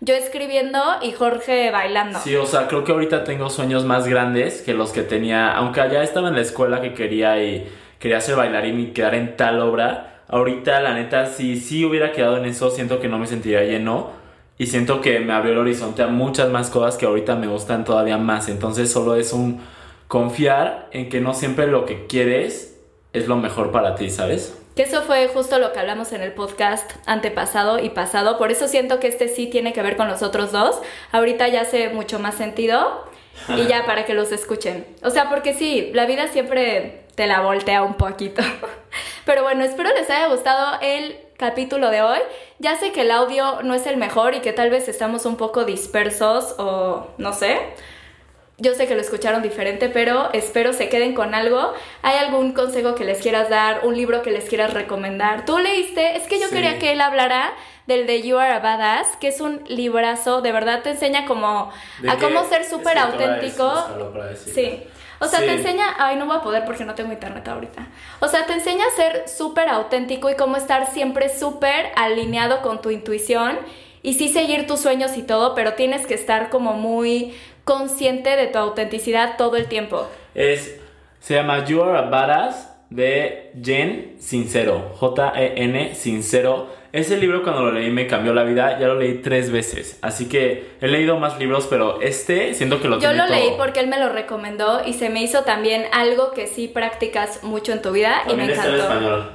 yo 0.00 0.16
escribiendo 0.16 0.82
y 1.02 1.12
Jorge 1.12 1.70
bailando. 1.70 2.18
Sí, 2.18 2.34
o 2.34 2.46
sea, 2.46 2.66
creo 2.66 2.82
que 2.82 2.90
ahorita 2.90 3.22
tengo 3.22 3.48
sueños 3.48 3.84
más 3.84 4.08
grandes 4.08 4.60
que 4.60 4.74
los 4.74 4.90
que 4.90 5.02
tenía, 5.02 5.52
aunque 5.52 5.80
allá 5.80 6.02
estaba 6.02 6.30
en 6.30 6.34
la 6.34 6.40
escuela 6.40 6.80
que 6.80 6.94
quería 6.94 7.40
y 7.40 7.64
quería 8.02 8.20
ser 8.20 8.34
bailarín 8.34 8.80
y 8.80 8.86
quedar 8.86 9.14
en 9.14 9.36
tal 9.36 9.60
obra. 9.60 10.24
Ahorita, 10.26 10.80
la 10.80 10.92
neta, 10.92 11.26
si 11.26 11.56
sí 11.60 11.84
hubiera 11.84 12.10
quedado 12.10 12.36
en 12.36 12.46
eso, 12.46 12.68
siento 12.68 12.98
que 12.98 13.06
no 13.06 13.16
me 13.16 13.28
sentiría 13.28 13.62
lleno 13.62 14.10
y 14.58 14.66
siento 14.66 15.00
que 15.00 15.20
me 15.20 15.32
abrió 15.32 15.52
el 15.52 15.58
horizonte 15.58 16.02
a 16.02 16.08
muchas 16.08 16.48
más 16.50 16.68
cosas 16.68 16.96
que 16.96 17.06
ahorita 17.06 17.36
me 17.36 17.46
gustan 17.46 17.84
todavía 17.84 18.18
más. 18.18 18.48
Entonces, 18.48 18.90
solo 18.90 19.14
es 19.14 19.32
un 19.32 19.60
confiar 20.08 20.88
en 20.90 21.08
que 21.10 21.20
no 21.20 21.32
siempre 21.32 21.68
lo 21.68 21.86
que 21.86 22.08
quieres 22.08 22.76
es 23.12 23.28
lo 23.28 23.36
mejor 23.36 23.70
para 23.70 23.94
ti, 23.94 24.10
¿sabes? 24.10 24.58
Que 24.74 24.82
eso 24.82 25.02
fue 25.02 25.28
justo 25.28 25.60
lo 25.60 25.72
que 25.72 25.78
hablamos 25.78 26.12
en 26.12 26.22
el 26.22 26.32
podcast 26.32 26.90
antepasado 27.06 27.78
y 27.78 27.90
pasado. 27.90 28.36
Por 28.36 28.50
eso 28.50 28.66
siento 28.66 28.98
que 28.98 29.06
este 29.06 29.28
sí 29.28 29.46
tiene 29.46 29.72
que 29.72 29.80
ver 29.80 29.96
con 29.96 30.08
los 30.08 30.24
otros 30.24 30.50
dos. 30.50 30.80
Ahorita 31.12 31.46
ya 31.46 31.60
hace 31.60 31.90
mucho 31.90 32.18
más 32.18 32.34
sentido. 32.34 33.04
Y 33.48 33.66
ya 33.66 33.86
para 33.86 34.04
que 34.04 34.14
los 34.14 34.30
escuchen. 34.30 34.84
O 35.02 35.10
sea, 35.10 35.30
porque 35.30 35.54
sí, 35.54 35.90
la 35.94 36.06
vida 36.06 36.28
siempre 36.28 37.01
te 37.14 37.26
la 37.26 37.40
voltea 37.40 37.82
un 37.82 37.94
poquito. 37.94 38.42
Pero 39.24 39.42
bueno, 39.42 39.64
espero 39.64 39.90
les 39.94 40.08
haya 40.10 40.28
gustado 40.28 40.78
el 40.80 41.16
capítulo 41.36 41.90
de 41.90 42.02
hoy. 42.02 42.18
Ya 42.58 42.76
sé 42.76 42.92
que 42.92 43.02
el 43.02 43.10
audio 43.10 43.62
no 43.62 43.74
es 43.74 43.86
el 43.86 43.96
mejor 43.96 44.34
y 44.34 44.40
que 44.40 44.52
tal 44.52 44.70
vez 44.70 44.88
estamos 44.88 45.26
un 45.26 45.36
poco 45.36 45.64
dispersos 45.64 46.54
o 46.58 47.08
no 47.18 47.32
sé. 47.32 47.58
Yo 48.58 48.74
sé 48.74 48.86
que 48.86 48.94
lo 48.94 49.00
escucharon 49.00 49.42
diferente, 49.42 49.88
pero 49.88 50.30
espero 50.32 50.72
se 50.72 50.88
queden 50.88 51.14
con 51.14 51.34
algo. 51.34 51.72
¿Hay 52.02 52.16
algún 52.18 52.52
consejo 52.52 52.94
que 52.94 53.04
les 53.04 53.20
quieras 53.20 53.48
dar? 53.48 53.84
¿Un 53.84 53.96
libro 53.96 54.22
que 54.22 54.30
les 54.30 54.44
quieras 54.44 54.72
recomendar? 54.72 55.44
¿Tú 55.44 55.58
leíste? 55.58 56.16
Es 56.16 56.28
que 56.28 56.38
yo 56.38 56.48
quería 56.48 56.78
que 56.78 56.92
él 56.92 57.00
hablara 57.00 57.54
del 57.86 58.06
de 58.06 58.22
You 58.22 58.38
Are 58.38 58.52
a 58.52 58.60
Badass, 58.60 59.16
que 59.16 59.28
es 59.28 59.40
un 59.40 59.64
librazo, 59.66 60.42
de 60.42 60.52
verdad 60.52 60.82
te 60.82 60.90
enseña 60.90 61.24
como 61.26 61.72
a 62.08 62.16
cómo 62.18 62.44
ser 62.44 62.64
súper 62.64 62.98
auténtico. 62.98 63.72
sí. 64.36 64.84
O 65.22 65.28
sea, 65.28 65.38
te 65.38 65.52
enseña, 65.52 65.94
ay, 65.98 66.16
no 66.16 66.26
voy 66.26 66.36
a 66.36 66.42
poder 66.42 66.64
porque 66.64 66.84
no 66.84 66.94
tengo 66.94 67.12
internet 67.12 67.46
ahorita. 67.46 67.86
O 68.20 68.28
sea, 68.28 68.44
te 68.44 68.54
enseña 68.54 68.84
a 68.84 68.96
ser 68.96 69.28
súper 69.28 69.68
auténtico 69.68 70.28
y 70.28 70.34
cómo 70.34 70.56
estar 70.56 70.90
siempre 70.90 71.28
súper 71.28 71.92
alineado 71.94 72.60
con 72.60 72.82
tu 72.82 72.90
intuición 72.90 73.58
y 74.02 74.14
sí 74.14 74.28
seguir 74.28 74.66
tus 74.66 74.80
sueños 74.80 75.16
y 75.16 75.22
todo, 75.22 75.54
pero 75.54 75.74
tienes 75.74 76.06
que 76.06 76.14
estar 76.14 76.50
como 76.50 76.72
muy 76.74 77.34
consciente 77.64 78.30
de 78.36 78.48
tu 78.48 78.58
autenticidad 78.58 79.36
todo 79.38 79.56
el 79.56 79.66
tiempo. 79.66 80.08
Es, 80.34 80.80
se 81.20 81.34
llama 81.34 81.64
You 81.64 81.82
Are 81.82 81.98
a 81.98 82.02
Badass 82.02 82.72
de 82.90 83.52
Jen 83.62 84.16
Sincero, 84.18 84.92
J-E-N 84.98 85.94
Sincero. 85.94 86.81
Ese 86.92 87.16
libro 87.16 87.42
cuando 87.42 87.62
lo 87.62 87.72
leí 87.72 87.90
me 87.90 88.06
cambió 88.06 88.34
la 88.34 88.44
vida, 88.44 88.78
ya 88.78 88.86
lo 88.86 88.96
leí 88.96 89.14
tres 89.22 89.50
veces, 89.50 89.98
así 90.02 90.28
que 90.28 90.76
he 90.80 90.88
leído 90.88 91.18
más 91.18 91.38
libros, 91.38 91.66
pero 91.68 92.02
este 92.02 92.52
siento 92.52 92.80
que 92.82 92.88
lo 92.88 93.00
Yo 93.00 93.14
lo 93.14 93.26
leí 93.26 93.52
porque 93.56 93.80
él 93.80 93.88
me 93.88 93.98
lo 93.98 94.10
recomendó 94.10 94.82
y 94.84 94.92
se 94.92 95.08
me 95.08 95.22
hizo 95.22 95.42
también 95.44 95.86
algo 95.92 96.32
que 96.32 96.46
sí 96.46 96.68
practicas 96.68 97.42
mucho 97.44 97.72
en 97.72 97.80
tu 97.80 97.92
vida 97.92 98.22
y 98.28 98.34
me 98.34 98.44
encantó. 98.44 98.68
en 98.68 98.80
español. 98.80 99.32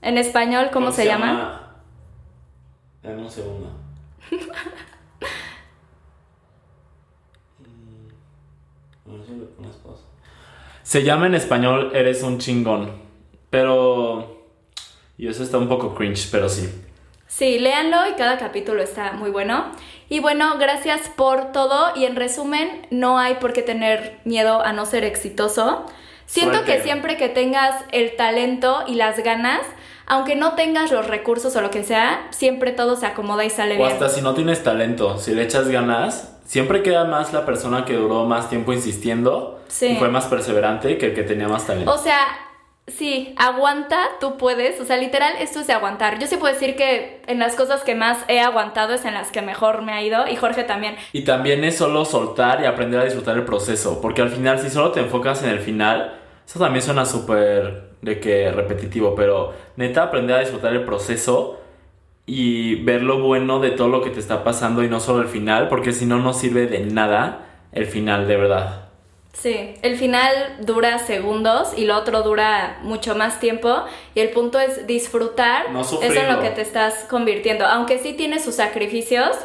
¿En 0.00 0.18
español 0.18 0.70
cómo, 0.72 0.90
se, 0.90 1.04
llama? 1.04 1.26
llama? 1.26 1.74
Dame 3.02 3.22
un 3.22 3.30
segundo. 3.30 3.70
Se 10.82 11.02
llama 11.02 11.26
en 11.26 11.34
español 11.34 11.90
Eres 11.94 12.22
un 12.22 12.38
chingón. 12.38 12.92
Pero. 13.50 14.37
Y 15.18 15.26
eso 15.26 15.42
está 15.42 15.58
un 15.58 15.68
poco 15.68 15.94
cringe, 15.96 16.28
pero 16.30 16.48
sí. 16.48 16.68
Sí, 17.26 17.58
léanlo 17.58 18.08
y 18.08 18.14
cada 18.14 18.38
capítulo 18.38 18.82
está 18.82 19.12
muy 19.12 19.30
bueno. 19.30 19.66
Y 20.08 20.20
bueno, 20.20 20.56
gracias 20.58 21.10
por 21.14 21.52
todo. 21.52 21.92
Y 21.94 22.04
en 22.04 22.16
resumen, 22.16 22.86
no 22.90 23.18
hay 23.18 23.34
por 23.34 23.52
qué 23.52 23.62
tener 23.62 24.20
miedo 24.24 24.62
a 24.62 24.72
no 24.72 24.86
ser 24.86 25.04
exitoso. 25.04 25.84
Siento 26.24 26.64
que 26.64 26.80
siempre 26.82 27.16
que 27.16 27.28
tengas 27.28 27.84
el 27.90 28.14
talento 28.14 28.84
y 28.86 28.94
las 28.94 29.22
ganas, 29.22 29.62
aunque 30.06 30.36
no 30.36 30.54
tengas 30.54 30.92
los 30.92 31.06
recursos 31.06 31.56
o 31.56 31.60
lo 31.62 31.70
que 31.70 31.84
sea, 31.84 32.26
siempre 32.30 32.70
todo 32.70 32.96
se 32.96 33.06
acomoda 33.06 33.44
y 33.44 33.50
sale 33.50 33.76
bien. 33.76 33.88
O 33.88 33.92
hasta 33.92 34.08
si 34.08 34.20
no 34.20 34.34
tienes 34.34 34.62
talento, 34.62 35.18
si 35.18 35.34
le 35.34 35.42
echas 35.42 35.68
ganas, 35.68 36.36
siempre 36.44 36.82
queda 36.82 37.04
más 37.04 37.32
la 37.32 37.44
persona 37.44 37.84
que 37.84 37.94
duró 37.94 38.24
más 38.24 38.48
tiempo 38.50 38.72
insistiendo 38.72 39.60
y 39.80 39.96
fue 39.96 40.10
más 40.10 40.26
perseverante 40.26 40.96
que 40.96 41.06
el 41.06 41.14
que 41.14 41.22
tenía 41.22 41.48
más 41.48 41.66
talento. 41.66 41.92
O 41.92 41.98
sea, 41.98 42.26
sí, 42.88 43.34
aguanta, 43.36 43.98
tú 44.20 44.36
puedes. 44.36 44.80
O 44.80 44.84
sea, 44.84 44.96
literal, 44.96 45.34
esto 45.40 45.60
es 45.60 45.66
de 45.66 45.72
aguantar. 45.72 46.18
Yo 46.18 46.26
sí 46.26 46.36
puedo 46.36 46.52
decir 46.52 46.76
que 46.76 47.22
en 47.26 47.38
las 47.38 47.54
cosas 47.54 47.82
que 47.82 47.94
más 47.94 48.18
he 48.28 48.40
aguantado 48.40 48.94
es 48.94 49.04
en 49.04 49.14
las 49.14 49.30
que 49.30 49.42
mejor 49.42 49.82
me 49.82 49.92
ha 49.92 50.02
ido 50.02 50.26
y 50.28 50.36
Jorge 50.36 50.64
también. 50.64 50.96
Y 51.12 51.22
también 51.22 51.64
es 51.64 51.76
solo 51.76 52.04
soltar 52.04 52.62
y 52.62 52.66
aprender 52.66 53.00
a 53.00 53.04
disfrutar 53.04 53.36
el 53.36 53.44
proceso, 53.44 54.00
porque 54.00 54.22
al 54.22 54.30
final, 54.30 54.58
si 54.58 54.70
solo 54.70 54.92
te 54.92 55.00
enfocas 55.00 55.42
en 55.42 55.50
el 55.50 55.60
final, 55.60 56.18
eso 56.46 56.58
también 56.58 56.82
suena 56.82 57.04
súper 57.04 57.88
de 58.00 58.20
que 58.20 58.50
repetitivo, 58.52 59.14
pero 59.14 59.52
neta, 59.76 60.04
aprender 60.04 60.36
a 60.36 60.40
disfrutar 60.40 60.72
el 60.72 60.84
proceso 60.84 61.60
y 62.26 62.76
ver 62.84 63.02
lo 63.02 63.20
bueno 63.20 63.58
de 63.58 63.70
todo 63.70 63.88
lo 63.88 64.02
que 64.02 64.10
te 64.10 64.20
está 64.20 64.44
pasando 64.44 64.84
y 64.84 64.88
no 64.88 65.00
solo 65.00 65.22
el 65.22 65.28
final, 65.28 65.68
porque 65.68 65.92
si 65.92 66.06
no, 66.06 66.18
no 66.18 66.32
sirve 66.32 66.66
de 66.66 66.80
nada 66.80 67.46
el 67.72 67.86
final, 67.86 68.28
de 68.28 68.36
verdad. 68.36 68.87
Sí, 69.32 69.74
el 69.82 69.96
final 69.96 70.56
dura 70.60 70.98
segundos 70.98 71.72
y 71.76 71.84
lo 71.84 71.96
otro 71.96 72.22
dura 72.22 72.78
mucho 72.82 73.14
más 73.14 73.38
tiempo 73.38 73.84
y 74.14 74.20
el 74.20 74.30
punto 74.30 74.58
es 74.58 74.86
disfrutar 74.86 75.70
no 75.70 75.82
eso 75.82 76.00
en 76.02 76.28
lo 76.28 76.40
que 76.40 76.50
te 76.50 76.62
estás 76.62 77.04
convirtiendo, 77.08 77.64
aunque 77.64 77.98
sí 77.98 78.14
tiene 78.14 78.40
sus 78.40 78.56
sacrificios, 78.56 79.36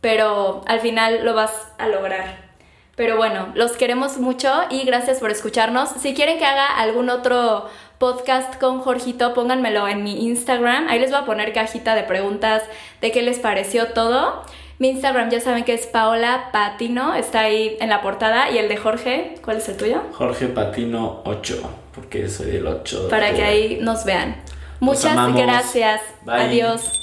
pero 0.00 0.62
al 0.66 0.80
final 0.80 1.24
lo 1.24 1.34
vas 1.34 1.52
a 1.78 1.88
lograr. 1.88 2.52
Pero 2.94 3.16
bueno, 3.16 3.48
los 3.54 3.72
queremos 3.72 4.18
mucho 4.18 4.52
y 4.70 4.84
gracias 4.84 5.18
por 5.18 5.30
escucharnos. 5.30 5.88
Si 5.88 6.14
quieren 6.14 6.38
que 6.38 6.44
haga 6.44 6.66
algún 6.66 7.08
otro 7.08 7.68
podcast 7.98 8.60
con 8.60 8.80
Jorgito, 8.80 9.32
pónganmelo 9.32 9.88
en 9.88 10.04
mi 10.04 10.26
Instagram. 10.26 10.88
Ahí 10.88 11.00
les 11.00 11.10
voy 11.10 11.20
a 11.20 11.24
poner 11.24 11.52
cajita 11.52 11.94
de 11.94 12.02
preguntas 12.02 12.62
de 13.00 13.10
qué 13.10 13.22
les 13.22 13.38
pareció 13.38 13.88
todo. 13.88 14.44
Mi 14.82 14.88
Instagram 14.88 15.30
ya 15.30 15.38
saben 15.38 15.62
que 15.62 15.74
es 15.74 15.86
Paola 15.86 16.48
Patino, 16.50 17.14
está 17.14 17.42
ahí 17.42 17.76
en 17.78 17.88
la 17.88 18.02
portada. 18.02 18.50
Y 18.50 18.58
el 18.58 18.68
de 18.68 18.76
Jorge, 18.76 19.36
¿cuál 19.44 19.58
es 19.58 19.68
el 19.68 19.76
tuyo? 19.76 20.02
Jorge 20.12 20.48
Patino 20.48 21.22
8, 21.24 21.62
porque 21.94 22.28
soy 22.28 22.56
el 22.56 22.66
8. 22.66 23.06
Para 23.08 23.32
que 23.32 23.44
ahí 23.44 23.78
nos 23.80 24.04
vean. 24.04 24.42
Muchas 24.80 25.34
gracias. 25.34 26.00
Adiós. 26.26 27.01